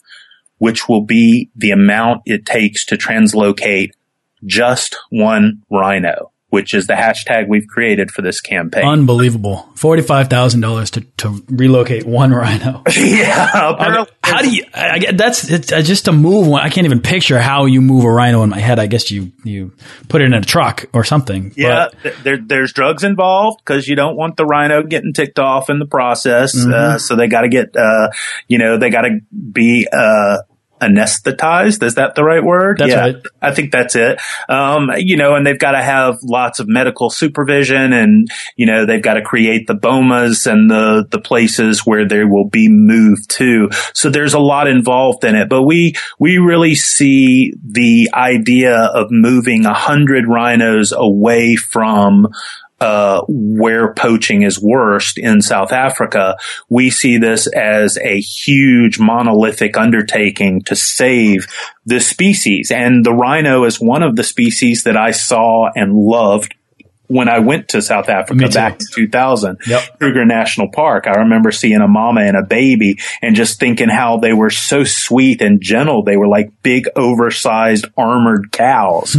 which 0.58 0.88
will 0.88 1.02
be 1.02 1.50
the 1.54 1.70
amount 1.70 2.22
it 2.24 2.46
takes 2.46 2.84
to 2.86 2.96
translocate 2.96 3.92
just 4.44 4.96
one 5.10 5.62
rhino 5.70 6.30
which 6.48 6.74
is 6.74 6.86
the 6.86 6.92
hashtag 6.92 7.48
we've 7.48 7.66
created 7.66 8.10
for 8.10 8.22
this 8.22 8.40
campaign. 8.40 8.84
Unbelievable. 8.84 9.68
$45,000 9.74 10.90
to, 10.90 11.00
to 11.00 11.44
relocate 11.48 12.06
one 12.06 12.30
rhino. 12.32 12.82
yeah. 12.96 13.50
I, 13.52 14.06
how 14.22 14.42
do 14.42 14.50
you, 14.50 14.64
I 14.72 14.98
get 14.98 15.18
that's 15.18 15.50
it's 15.50 15.72
uh, 15.72 15.82
just 15.82 16.04
to 16.04 16.12
move 16.12 16.46
one. 16.46 16.62
I 16.62 16.68
can't 16.68 16.84
even 16.84 17.00
picture 17.00 17.40
how 17.40 17.64
you 17.64 17.80
move 17.80 18.04
a 18.04 18.10
rhino 18.10 18.42
in 18.42 18.50
my 18.50 18.60
head. 18.60 18.78
I 18.78 18.86
guess 18.86 19.10
you, 19.10 19.32
you 19.42 19.74
put 20.08 20.22
it 20.22 20.26
in 20.26 20.34
a 20.34 20.40
truck 20.40 20.86
or 20.92 21.02
something. 21.02 21.52
Yeah. 21.56 21.88
there, 22.22 22.38
there's 22.38 22.72
drugs 22.72 23.02
involved 23.02 23.60
because 23.64 23.88
you 23.88 23.96
don't 23.96 24.16
want 24.16 24.36
the 24.36 24.46
rhino 24.46 24.82
getting 24.84 25.12
ticked 25.12 25.40
off 25.40 25.68
in 25.68 25.80
the 25.80 25.86
process. 25.86 26.54
Mm-hmm. 26.54 26.72
Uh, 26.72 26.98
so 26.98 27.16
they 27.16 27.26
got 27.26 27.40
to 27.42 27.48
get, 27.48 27.76
uh, 27.76 28.10
you 28.46 28.58
know, 28.58 28.78
they 28.78 28.90
got 28.90 29.02
to 29.02 29.18
be, 29.52 29.88
uh, 29.92 30.38
anesthetized. 30.80 31.82
Is 31.82 31.94
that 31.94 32.14
the 32.14 32.24
right 32.24 32.42
word? 32.42 32.78
That's 32.78 32.90
yeah, 32.90 33.00
right. 33.00 33.16
I 33.40 33.52
think 33.52 33.72
that's 33.72 33.96
it. 33.96 34.20
Um, 34.48 34.90
you 34.96 35.16
know, 35.16 35.34
and 35.34 35.46
they've 35.46 35.58
got 35.58 35.72
to 35.72 35.82
have 35.82 36.18
lots 36.22 36.58
of 36.58 36.68
medical 36.68 37.10
supervision 37.10 37.92
and, 37.92 38.28
you 38.56 38.66
know, 38.66 38.86
they've 38.86 39.02
got 39.02 39.14
to 39.14 39.22
create 39.22 39.66
the 39.66 39.74
bomas 39.74 40.50
and 40.50 40.70
the, 40.70 41.06
the 41.10 41.20
places 41.20 41.80
where 41.80 42.06
they 42.06 42.24
will 42.24 42.48
be 42.48 42.68
moved 42.68 43.30
to. 43.30 43.70
So 43.94 44.10
there's 44.10 44.34
a 44.34 44.38
lot 44.38 44.68
involved 44.68 45.24
in 45.24 45.34
it, 45.34 45.48
but 45.48 45.62
we, 45.62 45.94
we 46.18 46.38
really 46.38 46.74
see 46.74 47.54
the 47.64 48.10
idea 48.12 48.76
of 48.76 49.10
moving 49.10 49.64
a 49.64 49.74
hundred 49.74 50.26
rhinos 50.26 50.92
away 50.92 51.56
from 51.56 52.28
uh, 52.80 53.22
where 53.28 53.94
poaching 53.94 54.42
is 54.42 54.60
worst 54.60 55.18
in 55.18 55.40
South 55.40 55.72
Africa, 55.72 56.36
we 56.68 56.90
see 56.90 57.18
this 57.18 57.46
as 57.46 57.96
a 57.98 58.20
huge 58.20 58.98
monolithic 58.98 59.76
undertaking 59.76 60.62
to 60.62 60.76
save 60.76 61.46
the 61.84 62.00
species. 62.00 62.70
And 62.70 63.04
the 63.04 63.14
rhino 63.14 63.64
is 63.64 63.80
one 63.80 64.02
of 64.02 64.16
the 64.16 64.24
species 64.24 64.84
that 64.84 64.96
I 64.96 65.12
saw 65.12 65.70
and 65.74 65.94
loved 65.94 66.54
when 67.08 67.28
I 67.28 67.38
went 67.38 67.68
to 67.68 67.82
South 67.82 68.08
Africa 68.08 68.48
back 68.48 68.80
in 68.80 68.86
2000, 68.92 69.58
yep. 69.66 69.98
Kruger 69.98 70.24
National 70.24 70.70
Park, 70.70 71.06
I 71.06 71.20
remember 71.20 71.52
seeing 71.52 71.80
a 71.80 71.88
mama 71.88 72.22
and 72.22 72.36
a 72.36 72.42
baby 72.42 72.98
and 73.22 73.36
just 73.36 73.60
thinking 73.60 73.88
how 73.88 74.18
they 74.18 74.32
were 74.32 74.50
so 74.50 74.84
sweet 74.84 75.40
and 75.40 75.60
gentle. 75.60 76.02
They 76.02 76.16
were 76.16 76.28
like 76.28 76.50
big, 76.62 76.88
oversized, 76.96 77.86
armored 77.96 78.50
cows, 78.52 79.14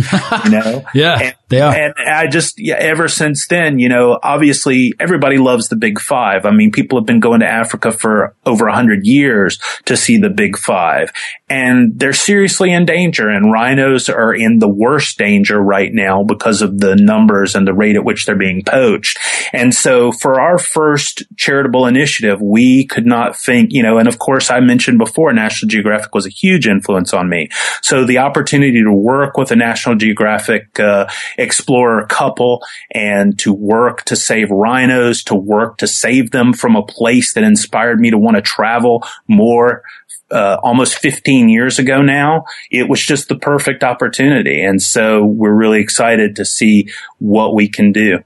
you 0.46 0.52
know? 0.52 0.86
yeah. 0.94 1.20
And 1.20 1.36
Are. 1.50 1.72
And 1.72 1.94
I 1.98 2.28
just, 2.28 2.60
yeah, 2.60 2.76
ever 2.76 3.08
since 3.08 3.48
then, 3.48 3.80
you 3.80 3.90
know, 3.90 4.20
obviously 4.22 4.94
everybody 5.00 5.38
loves 5.38 5.70
the 5.70 5.76
big 5.76 6.00
five. 6.00 6.46
I 6.46 6.52
mean, 6.52 6.72
people 6.72 7.00
have 7.00 7.06
been 7.06 7.20
going 7.20 7.40
to 7.40 7.48
Africa 7.48 7.92
for 7.92 8.36
over 8.46 8.68
a 8.68 8.76
hundred 8.76 9.06
years 9.06 9.60
to 9.86 9.96
see 9.96 10.18
the 10.18 10.30
big 10.30 10.58
five 10.58 11.12
and 11.50 11.98
they're 11.98 12.12
seriously 12.12 12.74
in 12.74 12.86
danger 12.86 13.30
and 13.30 13.52
rhinos 13.52 14.10
are 14.10 14.34
in 14.34 14.60
the 14.60 14.68
worst 14.68 15.18
danger 15.18 15.58
right 15.62 15.94
now 15.94 16.24
because 16.24 16.62
of 16.62 16.80
the 16.80 16.96
numbers 16.96 17.56
and 17.56 17.66
the 17.66 17.74
rate 17.74 17.96
at 17.96 18.04
which 18.04 18.26
they're 18.26 18.36
being 18.36 18.64
poached. 18.64 19.18
And 19.54 19.74
so 19.74 20.12
for 20.12 20.42
our 20.42 20.58
first 20.58 21.24
charitable 21.38 21.86
initiative, 21.86 22.42
we 22.42 22.86
could 22.86 23.06
not 23.06 23.38
think, 23.38 23.72
you 23.72 23.82
know, 23.82 23.98
and 23.98 24.10
of 24.10 24.20
course 24.20 24.52
I 24.52 24.60
mentioned 24.60 24.98
before 24.98 25.32
National 25.32 25.70
Geographic 25.70 26.14
was 26.14 26.26
a 26.26 26.30
huge 26.30 26.68
influence 26.68 27.14
on 27.14 27.30
me. 27.30 27.48
So 27.82 28.04
the 28.04 28.18
opportunity 28.18 28.84
to 28.84 28.92
work 28.92 29.38
with 29.38 29.52
a 29.52 29.56
National 29.56 29.96
Geographic 29.96 30.78
uh, 30.80 31.08
explorer 31.38 32.06
couple 32.08 32.64
and 32.92 33.38
to 33.40 33.54
work 33.54 34.04
to 34.06 34.16
save 34.16 34.50
rhinos, 34.52 35.24
to 35.26 35.36
work 35.36 35.78
to 35.78 35.88
save 35.88 36.32
them 36.32 36.54
from 36.54 36.76
a 36.76 36.84
place 36.84 37.34
that 37.34 37.44
inspired 37.44 38.00
me 38.00 38.12
to 38.12 38.18
want 38.18 38.36
to 38.36 38.42
travel 38.42 39.04
more 39.28 39.84
uh, 40.32 40.58
almost 40.62 40.98
15 40.98 41.50
years 41.50 41.80
ago 41.80 42.02
now, 42.02 42.44
it 42.70 42.90
was 42.90 43.06
just 43.06 43.30
the 43.30 43.38
perfect 43.38 43.84
opportunity. 43.84 44.62
And 44.62 44.82
so 44.82 45.26
we're 45.26 45.56
really 45.56 45.80
excited 45.80 46.36
to 46.36 46.46
see 46.46 46.90
what 47.20 47.56
we 47.56 47.70
can 47.70 47.92
do. 47.92 48.20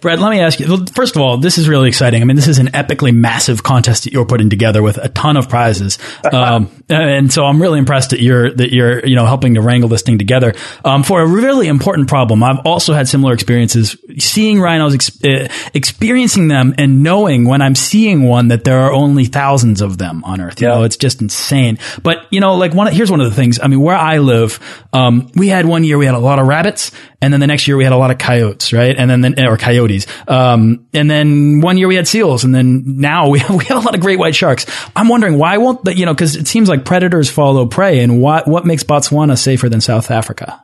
Brett, 0.00 0.18
let 0.18 0.30
me 0.30 0.40
ask 0.40 0.60
you. 0.60 0.68
Well, 0.68 0.84
first 0.94 1.16
of 1.16 1.22
all, 1.22 1.38
this 1.38 1.58
is 1.58 1.68
really 1.68 1.88
exciting. 1.88 2.22
I 2.22 2.24
mean, 2.24 2.36
this 2.36 2.48
is 2.48 2.58
an 2.58 2.68
epically 2.68 3.14
massive 3.14 3.62
contest 3.62 4.04
that 4.04 4.12
you're 4.12 4.26
putting 4.26 4.50
together 4.50 4.82
with 4.82 4.98
a 4.98 5.08
ton 5.08 5.36
of 5.36 5.48
prizes, 5.48 5.98
um, 6.32 6.70
and 6.88 7.32
so 7.32 7.44
I'm 7.44 7.60
really 7.60 7.78
impressed 7.78 8.10
that 8.10 8.20
you're 8.20 8.52
that 8.52 8.72
you're 8.72 9.04
you 9.06 9.16
know 9.16 9.26
helping 9.26 9.54
to 9.54 9.60
wrangle 9.60 9.88
this 9.88 10.02
thing 10.02 10.18
together 10.18 10.54
um, 10.84 11.02
for 11.02 11.20
a 11.20 11.26
really 11.26 11.68
important 11.68 12.08
problem. 12.08 12.42
I've 12.42 12.64
also 12.64 12.92
had 12.92 13.08
similar 13.08 13.32
experiences 13.32 13.96
seeing 14.18 14.60
rhinos, 14.60 14.94
ex 14.94 15.24
uh, 15.24 15.48
experiencing 15.74 16.48
them, 16.48 16.74
and 16.78 17.02
knowing 17.02 17.44
when 17.46 17.62
I'm 17.62 17.74
seeing 17.74 18.22
one 18.22 18.48
that 18.48 18.64
there 18.64 18.80
are 18.80 18.92
only 18.92 19.24
thousands 19.24 19.80
of 19.80 19.98
them 19.98 20.24
on 20.24 20.40
Earth. 20.40 20.60
You 20.60 20.68
yeah. 20.68 20.74
know, 20.74 20.82
it's 20.84 20.96
just 20.96 21.22
insane. 21.22 21.78
But 22.02 22.26
you 22.30 22.40
know, 22.40 22.54
like 22.56 22.74
one 22.74 22.92
here's 22.92 23.10
one 23.10 23.20
of 23.20 23.28
the 23.28 23.36
things. 23.36 23.58
I 23.60 23.68
mean, 23.68 23.80
where 23.80 23.96
I 23.96 24.18
live, 24.18 24.60
um, 24.92 25.30
we 25.34 25.48
had 25.48 25.66
one 25.66 25.84
year 25.84 25.98
we 25.98 26.06
had 26.06 26.14
a 26.14 26.18
lot 26.18 26.38
of 26.38 26.46
rabbits, 26.46 26.92
and 27.26 27.32
then 27.32 27.40
the 27.40 27.48
next 27.48 27.66
year 27.66 27.76
we 27.76 27.82
had 27.82 27.92
a 27.92 27.96
lot 27.96 28.12
of 28.12 28.18
coyotes, 28.18 28.72
right? 28.72 28.96
And 28.96 29.10
then, 29.10 29.20
then 29.20 29.44
or 29.44 29.56
coyotes. 29.56 30.06
Um, 30.28 30.86
and 30.94 31.10
then 31.10 31.60
one 31.60 31.76
year 31.76 31.88
we 31.88 31.96
had 31.96 32.06
seals, 32.06 32.44
and 32.44 32.54
then 32.54 33.00
now 33.00 33.28
we 33.30 33.40
have, 33.40 33.56
we 33.56 33.64
have 33.64 33.78
a 33.78 33.80
lot 33.80 33.96
of 33.96 34.00
great 34.00 34.20
white 34.20 34.36
sharks. 34.36 34.64
I'm 34.94 35.08
wondering 35.08 35.36
why 35.38 35.58
won't 35.58 35.84
the, 35.84 35.96
you 35.96 36.06
know, 36.06 36.14
because 36.14 36.36
it 36.36 36.46
seems 36.46 36.68
like 36.68 36.84
predators 36.84 37.28
follow 37.28 37.66
prey, 37.66 37.98
and 37.98 38.22
what 38.22 38.46
what 38.46 38.64
makes 38.64 38.84
Botswana 38.84 39.36
safer 39.36 39.68
than 39.68 39.80
South 39.80 40.12
Africa? 40.12 40.62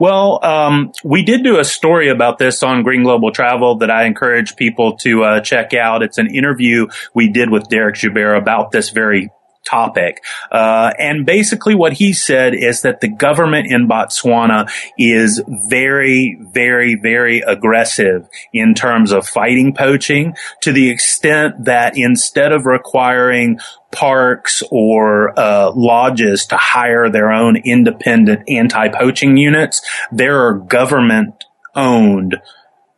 Well, 0.00 0.44
um, 0.44 0.92
we 1.04 1.22
did 1.22 1.44
do 1.44 1.58
a 1.58 1.64
story 1.64 2.08
about 2.08 2.38
this 2.38 2.62
on 2.62 2.82
Green 2.82 3.04
Global 3.04 3.30
Travel 3.30 3.78
that 3.78 3.90
I 3.90 4.06
encourage 4.06 4.56
people 4.56 4.96
to 4.98 5.22
uh, 5.22 5.40
check 5.40 5.74
out. 5.74 6.02
It's 6.02 6.18
an 6.18 6.34
interview 6.34 6.88
we 7.14 7.30
did 7.30 7.50
with 7.50 7.68
Derek 7.68 7.96
Joubert 7.96 8.36
about 8.36 8.72
this 8.72 8.90
very 8.90 9.30
topic. 9.66 10.22
Uh, 10.50 10.92
and 10.98 11.26
basically 11.26 11.74
what 11.74 11.92
he 11.92 12.12
said 12.12 12.54
is 12.54 12.82
that 12.82 13.00
the 13.00 13.08
government 13.08 13.70
in 13.70 13.88
Botswana 13.88 14.70
is 14.96 15.42
very, 15.68 16.38
very, 16.52 16.94
very 16.94 17.40
aggressive 17.40 18.28
in 18.52 18.74
terms 18.74 19.12
of 19.12 19.26
fighting 19.26 19.74
poaching 19.74 20.34
to 20.62 20.72
the 20.72 20.90
extent 20.90 21.64
that 21.64 21.96
instead 21.96 22.52
of 22.52 22.64
requiring 22.64 23.58
parks 23.92 24.62
or 24.70 25.38
uh, 25.38 25.72
lodges 25.74 26.46
to 26.46 26.56
hire 26.56 27.08
their 27.10 27.32
own 27.32 27.56
independent 27.56 28.48
anti-poaching 28.48 29.36
units, 29.36 29.80
there 30.12 30.46
are 30.46 30.54
government 30.54 31.44
owned 31.74 32.36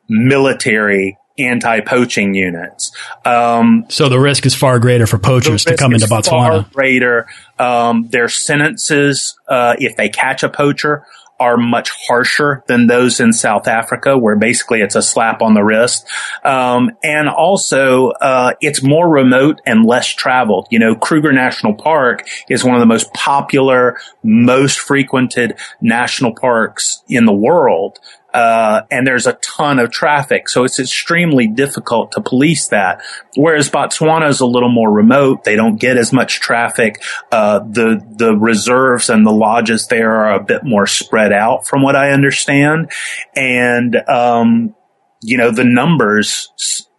military 0.09 1.19
anti-poaching 1.39 2.35
units. 2.35 2.93
Um, 3.25 3.87
so 3.89 4.09
the 4.09 4.19
risk 4.19 4.47
is 4.47 4.55
far 4.55 4.79
greater 4.79 5.07
for 5.07 5.19
poachers 5.19 5.65
to 5.65 5.77
come 5.77 5.93
into 5.93 6.07
Botswana. 6.07 6.65
Far 6.65 6.67
greater. 6.73 7.27
Um, 7.59 8.09
their 8.09 8.29
sentences, 8.29 9.39
uh, 9.49 9.77
if 9.79 9.97
they 9.97 10.09
catch 10.09 10.43
a 10.43 10.49
poacher, 10.49 11.05
are 11.41 11.57
much 11.57 11.91
harsher 12.09 12.65
than 12.67 12.89
those 12.89 13.21
in 13.21 13.33
South 13.33 13.69
Africa, 13.69 14.19
where 14.19 14.37
basically 14.37 14.81
it's 14.81 14.97
a 14.97 15.03
slap 15.03 15.41
on 15.41 15.55
the 15.55 15.63
wrist. 15.63 16.05
Um, 16.45 16.91
and 17.05 17.29
also, 17.29 18.09
uh, 18.09 18.55
it's 18.61 18.83
more 18.83 19.09
remote 19.09 19.61
and 19.65 19.87
less 19.87 20.09
traveled. 20.09 20.67
You 20.71 20.81
know, 20.81 20.97
Kruger 20.97 21.33
National 21.33 21.75
Park 21.75 22.27
is 22.49 22.65
one 22.65 22.75
of 22.75 22.81
the 22.81 22.87
most 22.87 23.13
popular, 23.15 23.99
most 24.23 24.81
frequented 24.81 25.55
national 25.81 26.35
parks 26.35 27.03
in 27.09 27.25
the 27.25 27.33
world. 27.33 28.01
Uh, 28.33 28.83
and 28.91 29.07
there's 29.07 29.27
a 29.27 29.33
ton 29.35 29.79
of 29.79 29.91
traffic. 29.91 30.49
So 30.49 30.65
it's 30.65 30.79
extremely 30.79 31.47
difficult 31.47 32.13
to 32.13 32.21
police 32.21 32.69
that. 32.69 33.03
Whereas 33.37 33.71
Botswana 33.71 34.29
is 34.29 34.41
a 34.41 34.47
little 34.47 34.71
more 34.71 34.91
remote. 34.91 35.45
They 35.45 35.57
don't 35.57 35.81
get 35.81 35.97
as 35.97 36.13
much 36.13 36.41
traffic. 36.41 37.03
Uh, 37.33 37.61
the, 37.61 38.05
the 38.17 38.37
reserves 38.37 39.09
and 39.09 39.27
the 39.27 39.33
lodges 39.33 39.87
there 39.87 40.15
are 40.15 40.35
a 40.35 40.45
bit 40.45 40.63
more 40.63 40.87
spread 40.87 41.33
out 41.33 41.67
from 41.67 41.83
what 41.83 41.97
I 41.97 42.11
understand. 42.11 42.91
And, 43.35 43.97
um, 44.09 44.75
you 45.23 45.39
know, 45.39 45.51
the 45.51 45.65
numbers 45.65 46.49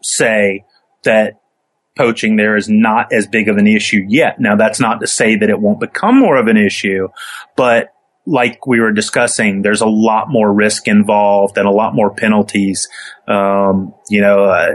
say 0.01 0.65
that 1.03 1.39
poaching 1.95 2.37
there 2.37 2.55
is 2.55 2.69
not 2.69 3.11
as 3.11 3.27
big 3.27 3.49
of 3.49 3.57
an 3.57 3.67
issue 3.67 4.05
yet. 4.07 4.39
Now 4.39 4.55
that's 4.55 4.79
not 4.79 5.01
to 5.01 5.07
say 5.07 5.35
that 5.35 5.49
it 5.49 5.59
won't 5.59 5.81
become 5.81 6.17
more 6.17 6.37
of 6.37 6.47
an 6.47 6.57
issue, 6.57 7.09
but 7.55 7.93
like 8.25 8.67
we 8.67 8.79
were 8.79 8.91
discussing, 8.91 9.61
there's 9.61 9.81
a 9.81 9.87
lot 9.87 10.29
more 10.29 10.53
risk 10.53 10.87
involved 10.87 11.57
and 11.57 11.67
a 11.67 11.71
lot 11.71 11.95
more 11.95 12.13
penalties. 12.13 12.87
Um, 13.27 13.93
you 14.09 14.21
know, 14.21 14.45
uh, 14.45 14.67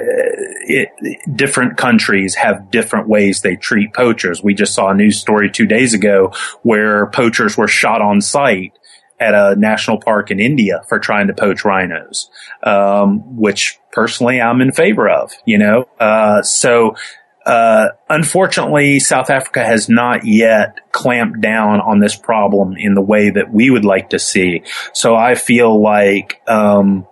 it, 0.66 0.88
different 1.36 1.76
countries 1.76 2.34
have 2.34 2.70
different 2.70 3.08
ways 3.08 3.42
they 3.42 3.56
treat 3.56 3.92
poachers. 3.94 4.42
We 4.42 4.54
just 4.54 4.74
saw 4.74 4.90
a 4.90 4.94
news 4.94 5.20
story 5.20 5.50
two 5.50 5.66
days 5.66 5.94
ago 5.94 6.32
where 6.62 7.06
poachers 7.10 7.56
were 7.56 7.68
shot 7.68 8.02
on 8.02 8.20
site 8.20 8.72
at 9.20 9.34
a 9.34 9.54
national 9.56 10.00
park 10.00 10.30
in 10.30 10.40
India 10.40 10.82
for 10.88 10.98
trying 10.98 11.28
to 11.28 11.34
poach 11.34 11.64
rhinos, 11.64 12.30
um, 12.64 13.36
which 13.36 13.78
personally 13.92 14.40
I'm 14.40 14.60
in 14.60 14.72
favor 14.72 15.08
of. 15.08 15.32
You 15.46 15.58
know, 15.58 15.88
uh, 16.00 16.42
so 16.42 16.96
uh, 17.44 17.88
unfortunately, 18.08 18.98
South 19.00 19.30
Africa 19.30 19.64
has 19.64 19.88
not 19.88 20.24
yet 20.24 20.92
clamped 20.92 21.40
down 21.40 21.80
on 21.80 21.98
this 21.98 22.16
problem 22.16 22.76
in 22.78 22.94
the 22.94 23.02
way 23.02 23.30
that 23.30 23.52
we 23.52 23.70
would 23.70 23.84
like 23.84 24.10
to 24.10 24.18
see. 24.18 24.62
So 24.92 25.14
I 25.14 25.34
feel 25.34 25.82
like, 25.82 26.40
um, 26.48 27.06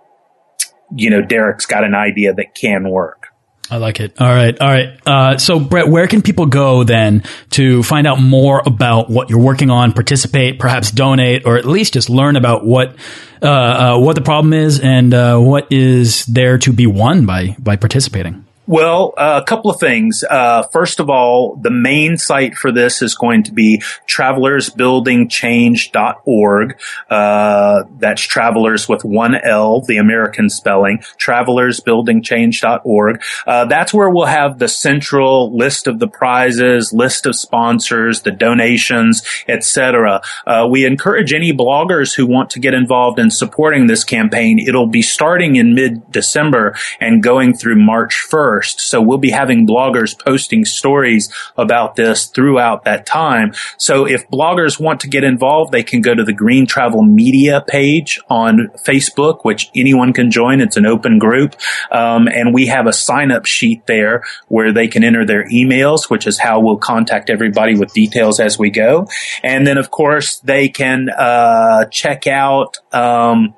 you 0.95 1.09
know, 1.09 1.21
Derek's 1.21 1.65
got 1.65 1.83
an 1.83 1.93
idea 1.93 2.33
that 2.33 2.55
can 2.55 2.89
work. 2.89 3.27
I 3.69 3.77
like 3.77 3.99
it. 3.99 4.19
All 4.19 4.27
right. 4.27 4.59
All 4.59 4.67
right. 4.67 4.99
Uh, 5.05 5.37
so, 5.37 5.59
Brett, 5.59 5.87
where 5.87 6.05
can 6.07 6.21
people 6.21 6.45
go 6.47 6.83
then 6.83 7.23
to 7.51 7.81
find 7.81 8.05
out 8.05 8.19
more 8.21 8.61
about 8.65 9.09
what 9.09 9.29
you're 9.29 9.39
working 9.39 9.69
on, 9.69 9.93
participate, 9.93 10.59
perhaps 10.59 10.91
donate, 10.91 11.45
or 11.45 11.57
at 11.57 11.65
least 11.65 11.93
just 11.93 12.09
learn 12.09 12.35
about 12.35 12.65
what 12.65 12.95
uh, 13.41 13.47
uh, 13.47 13.99
what 13.99 14.15
the 14.15 14.21
problem 14.21 14.53
is 14.53 14.79
and 14.79 15.13
uh, 15.13 15.39
what 15.39 15.71
is 15.71 16.25
there 16.25 16.57
to 16.59 16.73
be 16.73 16.87
won 16.87 17.25
by 17.25 17.55
by 17.57 17.75
participating? 17.75 18.42
Well, 18.65 19.13
uh, 19.17 19.41
a 19.43 19.45
couple 19.45 19.69
of 19.69 19.77
things. 19.77 20.23
Uh, 20.23 20.63
first 20.63 21.01
of 21.01 21.09
all, 21.09 21.57
the 21.57 21.69
main 21.69 22.17
site 22.17 22.55
for 22.55 22.71
this 22.71 23.01
is 23.01 23.13
going 23.13 23.43
to 23.43 23.51
be 23.51 23.79
travelersbuildingchange.org. 24.07 26.79
Uh, 27.09 27.83
that's 27.99 28.21
travelers 28.21 28.87
with 28.87 29.03
one 29.03 29.35
L, 29.35 29.81
the 29.81 29.97
American 29.97 30.49
spelling, 30.49 30.99
travelersbuildingchange.org. 31.19 33.21
Uh, 33.45 33.65
that's 33.65 33.93
where 33.93 34.09
we'll 34.09 34.27
have 34.27 34.59
the 34.59 34.69
central 34.69 35.53
list 35.53 35.87
of 35.87 35.99
the 35.99 36.07
prizes, 36.07 36.93
list 36.93 37.25
of 37.25 37.35
sponsors, 37.35 38.21
the 38.21 38.31
donations, 38.31 39.23
etc. 39.49 40.21
Uh, 40.47 40.65
we 40.71 40.85
encourage 40.85 41.33
any 41.33 41.51
bloggers 41.51 42.15
who 42.15 42.25
want 42.25 42.51
to 42.51 42.61
get 42.61 42.73
involved 42.73 43.19
in 43.19 43.29
supporting 43.29 43.87
this 43.87 44.05
campaign. 44.05 44.57
It'll 44.57 44.87
be 44.87 45.01
starting 45.01 45.57
in 45.57 45.75
mid-December 45.75 46.77
and 47.01 47.21
going 47.21 47.57
through 47.57 47.75
March 47.75 48.25
1st 48.31 48.52
first. 48.53 48.81
So 48.81 49.01
we'll 49.01 49.17
be 49.17 49.31
having 49.31 49.65
bloggers 49.65 50.17
posting 50.17 50.65
stories 50.65 51.33
about 51.57 51.95
this 51.95 52.27
throughout 52.27 52.85
that 52.85 53.05
time. 53.05 53.53
So 53.77 54.05
if 54.05 54.29
bloggers 54.29 54.79
want 54.79 54.99
to 55.01 55.07
get 55.07 55.23
involved, 55.23 55.71
they 55.71 55.83
can 55.83 56.01
go 56.01 56.13
to 56.13 56.23
the 56.23 56.33
Green 56.33 56.65
Travel 56.67 57.03
Media 57.03 57.63
page 57.67 58.19
on 58.29 58.69
Facebook, 58.85 59.39
which 59.43 59.71
anyone 59.75 60.13
can 60.13 60.29
join. 60.29 60.61
It's 60.61 60.77
an 60.77 60.85
open 60.85 61.17
group. 61.17 61.55
Um, 61.91 62.27
and 62.27 62.53
we 62.53 62.67
have 62.67 62.85
a 62.85 62.93
sign 62.93 63.31
up 63.31 63.45
sheet 63.45 63.87
there 63.87 64.23
where 64.47 64.71
they 64.71 64.87
can 64.87 65.03
enter 65.03 65.25
their 65.25 65.47
emails, 65.49 66.09
which 66.09 66.27
is 66.27 66.37
how 66.37 66.59
we'll 66.59 66.77
contact 66.77 67.29
everybody 67.29 67.75
with 67.75 67.93
details 67.93 68.39
as 68.39 68.59
we 68.59 68.69
go. 68.69 69.07
And 69.43 69.65
then 69.65 69.77
of 69.77 69.89
course 69.89 70.39
they 70.39 70.69
can, 70.69 71.09
uh, 71.09 71.85
check 71.85 72.27
out, 72.27 72.77
um, 72.91 73.55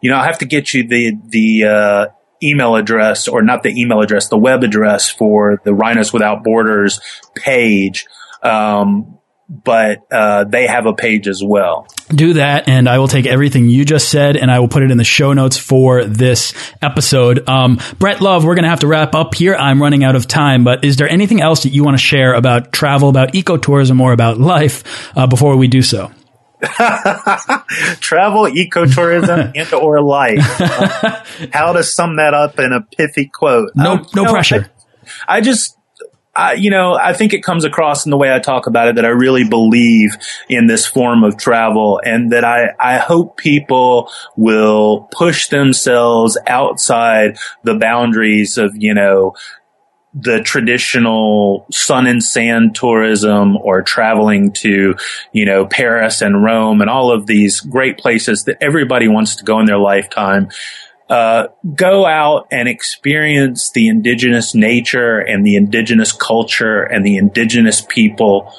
you 0.00 0.10
know, 0.10 0.18
I 0.18 0.26
have 0.26 0.38
to 0.38 0.46
get 0.46 0.74
you 0.74 0.86
the, 0.86 1.12
the, 1.28 1.64
uh, 1.64 2.06
email 2.44 2.76
address, 2.76 3.28
or 3.28 3.42
not 3.42 3.62
the 3.62 3.80
email 3.80 4.00
address, 4.00 4.28
the 4.28 4.38
web 4.38 4.62
address 4.62 5.10
for 5.10 5.60
the 5.64 5.74
Rhinos 5.74 6.12
Without 6.12 6.44
Borders 6.44 7.00
page. 7.34 8.06
Um, 8.42 9.18
but 9.48 10.00
uh, 10.10 10.44
they 10.44 10.66
have 10.66 10.86
a 10.86 10.94
page 10.94 11.28
as 11.28 11.42
well. 11.44 11.86
Do 12.08 12.34
that, 12.34 12.68
and 12.68 12.88
I 12.88 12.98
will 12.98 13.08
take 13.08 13.26
everything 13.26 13.68
you 13.68 13.84
just 13.84 14.08
said, 14.08 14.36
and 14.36 14.50
I 14.50 14.58
will 14.58 14.68
put 14.68 14.82
it 14.82 14.90
in 14.90 14.96
the 14.96 15.04
show 15.04 15.32
notes 15.32 15.58
for 15.58 16.04
this 16.04 16.54
episode. 16.80 17.46
Um, 17.48 17.78
Brett 17.98 18.20
Love, 18.20 18.44
we're 18.44 18.54
going 18.54 18.64
to 18.64 18.70
have 18.70 18.80
to 18.80 18.86
wrap 18.86 19.14
up 19.14 19.34
here. 19.34 19.54
I'm 19.54 19.82
running 19.82 20.02
out 20.02 20.16
of 20.16 20.26
time, 20.26 20.64
but 20.64 20.84
is 20.84 20.96
there 20.96 21.08
anything 21.08 21.40
else 21.40 21.64
that 21.64 21.70
you 21.70 21.84
want 21.84 21.96
to 21.96 22.02
share 22.02 22.34
about 22.34 22.72
travel, 22.72 23.08
about 23.08 23.32
ecotourism, 23.32 24.00
or 24.00 24.12
about 24.12 24.38
life 24.38 25.12
uh, 25.16 25.26
before 25.26 25.56
we 25.56 25.68
do 25.68 25.82
so? 25.82 26.10
travel, 28.00 28.44
ecotourism, 28.44 29.52
and 29.56 29.72
or 29.74 30.00
life. 30.00 30.60
Uh, 30.60 31.24
how 31.52 31.72
to 31.72 31.82
sum 31.82 32.16
that 32.16 32.34
up 32.34 32.58
in 32.58 32.72
a 32.72 32.80
pithy 32.80 33.26
quote? 33.26 33.70
No, 33.74 33.92
um, 33.92 34.06
no 34.14 34.24
pressure. 34.24 34.70
I, 35.28 35.38
I 35.38 35.40
just 35.40 35.76
I, 36.36 36.54
you 36.54 36.70
know, 36.70 36.94
I 36.94 37.12
think 37.12 37.32
it 37.32 37.44
comes 37.44 37.64
across 37.64 38.06
in 38.06 38.10
the 38.10 38.16
way 38.16 38.34
I 38.34 38.40
talk 38.40 38.66
about 38.66 38.88
it 38.88 38.96
that 38.96 39.04
I 39.04 39.10
really 39.10 39.48
believe 39.48 40.16
in 40.48 40.66
this 40.66 40.86
form 40.86 41.22
of 41.22 41.36
travel 41.36 42.00
and 42.04 42.32
that 42.32 42.44
I, 42.44 42.70
I 42.78 42.98
hope 42.98 43.36
people 43.36 44.10
will 44.36 45.08
push 45.12 45.48
themselves 45.48 46.36
outside 46.46 47.38
the 47.62 47.76
boundaries 47.76 48.58
of, 48.58 48.74
you 48.76 48.94
know, 48.94 49.34
the 50.14 50.40
traditional 50.40 51.66
sun 51.72 52.06
and 52.06 52.22
sand 52.22 52.74
tourism 52.74 53.56
or 53.56 53.82
traveling 53.82 54.52
to, 54.52 54.94
you 55.32 55.44
know, 55.44 55.66
Paris 55.66 56.22
and 56.22 56.44
Rome 56.44 56.80
and 56.80 56.88
all 56.88 57.10
of 57.10 57.26
these 57.26 57.60
great 57.60 57.98
places 57.98 58.44
that 58.44 58.58
everybody 58.60 59.08
wants 59.08 59.36
to 59.36 59.44
go 59.44 59.58
in 59.58 59.66
their 59.66 59.78
lifetime 59.78 60.48
uh, 61.08 61.48
go 61.74 62.06
out 62.06 62.46
and 62.50 62.68
experience 62.68 63.70
the 63.70 63.88
indigenous 63.88 64.54
nature 64.54 65.18
and 65.18 65.44
the 65.44 65.56
indigenous 65.56 66.12
culture 66.12 66.82
and 66.82 67.04
the 67.04 67.16
indigenous 67.16 67.82
people 67.82 68.52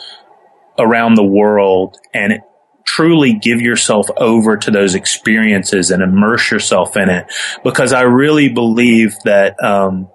around 0.77 1.15
the 1.15 1.23
world 1.23 1.97
and 2.13 2.41
truly 2.85 3.33
give 3.33 3.61
yourself 3.61 4.07
over 4.17 4.57
to 4.57 4.69
those 4.69 4.93
experiences 4.93 5.89
and 5.89 6.03
immerse 6.03 6.51
yourself 6.51 6.95
in 6.95 7.09
it. 7.09 7.25
Because 7.63 7.93
I 7.93 8.01
really 8.01 8.49
believe 8.49 9.15
that 9.25 9.61
um, 9.63 10.09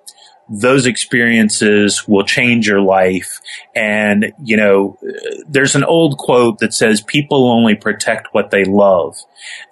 those 0.51 0.85
experiences 0.85 2.09
will 2.09 2.25
change 2.25 2.67
your 2.67 2.81
life. 2.81 3.41
And, 3.75 4.33
you 4.43 4.57
know, 4.57 4.99
there's 5.49 5.77
an 5.77 5.85
old 5.85 6.19
quote 6.19 6.59
that 6.59 6.75
says 6.75 7.01
people 7.01 7.49
only 7.49 7.77
protect 7.77 8.29
what 8.33 8.51
they 8.51 8.65
love. 8.65 9.17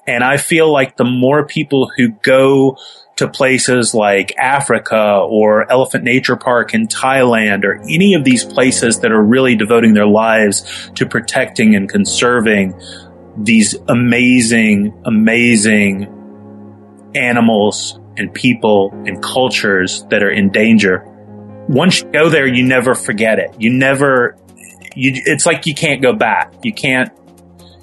And 0.07 0.23
I 0.23 0.37
feel 0.37 0.73
like 0.73 0.97
the 0.97 1.05
more 1.05 1.45
people 1.45 1.91
who 1.97 2.11
go 2.23 2.79
to 3.17 3.27
places 3.27 3.93
like 3.93 4.33
Africa 4.38 5.19
or 5.29 5.71
Elephant 5.71 6.05
Nature 6.05 6.37
Park 6.37 6.73
in 6.73 6.87
Thailand 6.87 7.64
or 7.64 7.83
any 7.83 8.14
of 8.14 8.23
these 8.23 8.45
places 8.45 9.01
that 9.01 9.11
are 9.11 9.23
really 9.23 9.57
devoting 9.57 9.95
their 9.95 10.07
lives 10.07 10.91
to 10.95 11.05
protecting 11.05 11.75
and 11.75 11.88
conserving 11.88 12.81
these 13.37 13.75
amazing, 13.88 14.97
amazing 15.05 16.14
animals 17.17 17.99
and 18.18 18.33
people 18.33 18.92
and 19.07 19.22
cultures 19.22 20.04
that 20.11 20.22
are 20.22 20.31
in 20.31 20.50
danger. 20.50 21.04
Once 21.68 22.00
you 22.00 22.11
go 22.11 22.28
there, 22.28 22.46
you 22.46 22.62
never 22.62 22.94
forget 22.94 23.38
it. 23.38 23.54
You 23.59 23.70
never, 23.70 24.37
you, 24.94 25.12
it's 25.14 25.46
like 25.46 25.66
you 25.66 25.74
can't 25.74 26.02
go 26.02 26.12
back. 26.12 26.52
You 26.62 26.72
can't, 26.72 27.12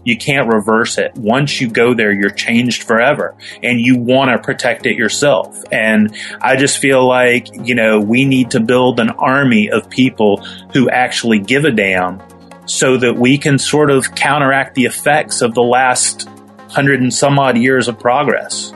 you 0.03 0.17
can't 0.17 0.47
reverse 0.53 0.97
it. 0.97 1.15
Once 1.15 1.59
you 1.59 1.69
go 1.69 1.93
there, 1.93 2.11
you're 2.11 2.29
changed 2.29 2.83
forever 2.83 3.35
and 3.63 3.81
you 3.81 3.97
want 3.97 4.29
to 4.29 4.37
protect 4.37 4.85
it 4.85 4.95
yourself. 4.95 5.63
And 5.71 6.15
I 6.41 6.55
just 6.55 6.77
feel 6.77 7.07
like, 7.07 7.47
you 7.67 7.75
know, 7.75 7.99
we 7.99 8.25
need 8.25 8.51
to 8.51 8.59
build 8.59 8.99
an 8.99 9.09
army 9.09 9.71
of 9.71 9.89
people 9.89 10.37
who 10.73 10.89
actually 10.89 11.39
give 11.39 11.65
a 11.65 11.71
damn 11.71 12.21
so 12.67 12.97
that 12.97 13.15
we 13.15 13.37
can 13.37 13.57
sort 13.59 13.89
of 13.89 14.13
counteract 14.15 14.75
the 14.75 14.85
effects 14.85 15.41
of 15.41 15.53
the 15.53 15.63
last 15.63 16.27
hundred 16.69 17.01
and 17.01 17.13
some 17.13 17.39
odd 17.39 17.57
years 17.57 17.87
of 17.87 17.99
progress. 17.99 18.73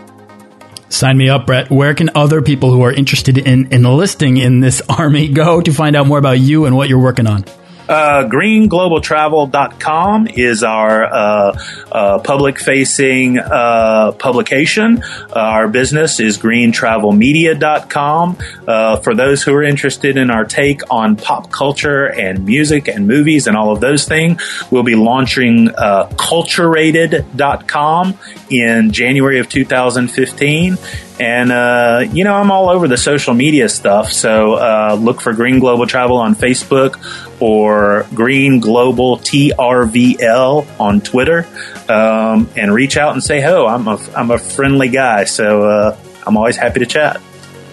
Sign 0.89 1.17
me 1.17 1.29
up, 1.29 1.45
Brett. 1.45 1.69
Where 1.69 1.93
can 1.93 2.09
other 2.15 2.41
people 2.41 2.71
who 2.71 2.81
are 2.81 2.91
interested 2.91 3.37
in 3.37 3.71
enlisting 3.71 4.37
in 4.37 4.59
this 4.59 4.81
army 4.89 5.29
go 5.29 5.61
to 5.61 5.71
find 5.71 5.95
out 5.95 6.07
more 6.07 6.17
about 6.17 6.39
you 6.39 6.65
and 6.65 6.75
what 6.75 6.89
you're 6.89 7.01
working 7.01 7.27
on? 7.27 7.45
Uh, 7.89 8.29
greenglobaltravel.com 8.29 10.27
is 10.27 10.63
our 10.63 11.05
uh, 11.05 11.59
uh, 11.91 12.19
public 12.19 12.59
facing 12.59 13.39
uh, 13.39 14.11
publication. 14.11 15.01
Uh, 15.01 15.31
our 15.33 15.67
business 15.67 16.19
is 16.19 16.37
greentravelmedia.com. 16.37 18.37
Uh, 18.67 18.97
for 18.97 19.15
those 19.15 19.41
who 19.41 19.55
are 19.55 19.63
interested 19.63 20.17
in 20.17 20.29
our 20.29 20.45
take 20.45 20.81
on 20.91 21.15
pop 21.15 21.51
culture 21.51 22.05
and 22.05 22.45
music 22.45 22.87
and 22.87 23.07
movies 23.07 23.47
and 23.47 23.57
all 23.57 23.71
of 23.71 23.79
those 23.79 24.05
things, 24.05 24.39
we'll 24.69 24.83
be 24.83 24.93
launching 24.93 25.69
uh, 25.69 26.07
culturated.com 26.09 28.13
in 28.51 28.91
January 28.91 29.39
of 29.39 29.49
2015. 29.49 30.77
And, 31.19 31.51
uh, 31.51 32.05
you 32.13 32.23
know, 32.23 32.35
I'm 32.35 32.49
all 32.49 32.69
over 32.69 32.87
the 32.87 32.97
social 32.97 33.33
media 33.33 33.67
stuff. 33.67 34.13
So 34.13 34.53
uh, 34.53 34.97
look 34.99 35.19
for 35.19 35.33
Green 35.33 35.59
Global 35.59 35.85
Travel 35.85 36.15
on 36.17 36.35
Facebook 36.35 36.97
or 37.39 38.05
Green 38.13 38.59
Global 38.59 39.17
TRVL 39.17 40.79
on 40.79 41.01
Twitter 41.01 41.47
um, 41.87 42.49
and 42.55 42.73
reach 42.73 42.97
out 42.97 43.13
and 43.13 43.23
say, 43.23 43.41
ho, 43.41 43.65
I'm 43.65 43.87
a, 43.87 43.99
I'm 44.15 44.31
a 44.31 44.37
friendly 44.37 44.89
guy. 44.89 45.25
So 45.25 45.63
uh, 45.63 45.97
I'm 46.25 46.37
always 46.37 46.57
happy 46.57 46.79
to 46.79 46.85
chat. 46.85 47.21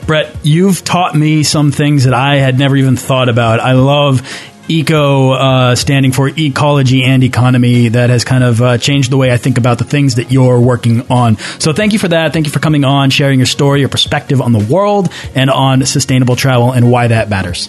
Brett, 0.06 0.36
you've 0.44 0.84
taught 0.84 1.16
me 1.16 1.42
some 1.42 1.72
things 1.72 2.04
that 2.04 2.14
I 2.14 2.36
had 2.36 2.58
never 2.58 2.76
even 2.76 2.96
thought 2.96 3.28
about. 3.28 3.58
I 3.58 3.72
love 3.72 4.22
eco 4.68 5.32
uh, 5.32 5.74
standing 5.74 6.12
for 6.12 6.30
ecology 6.36 7.04
and 7.04 7.22
economy 7.22 7.88
that 7.88 8.10
has 8.10 8.24
kind 8.24 8.44
of 8.44 8.62
uh, 8.62 8.78
changed 8.78 9.10
the 9.10 9.16
way 9.16 9.32
I 9.32 9.36
think 9.36 9.58
about 9.58 9.78
the 9.78 9.84
things 9.84 10.16
that 10.16 10.30
you're 10.30 10.60
working 10.60 11.10
on. 11.10 11.36
So 11.58 11.72
thank 11.72 11.92
you 11.92 11.98
for 11.98 12.08
that. 12.08 12.32
Thank 12.32 12.46
you 12.46 12.52
for 12.52 12.58
coming 12.58 12.84
on, 12.84 13.10
sharing 13.10 13.38
your 13.38 13.46
story, 13.46 13.80
your 13.80 13.88
perspective 13.88 14.40
on 14.40 14.52
the 14.52 14.64
world 14.64 15.08
and 15.34 15.50
on 15.50 15.84
sustainable 15.86 16.36
travel 16.36 16.72
and 16.72 16.90
why 16.90 17.08
that 17.08 17.28
matters. 17.28 17.68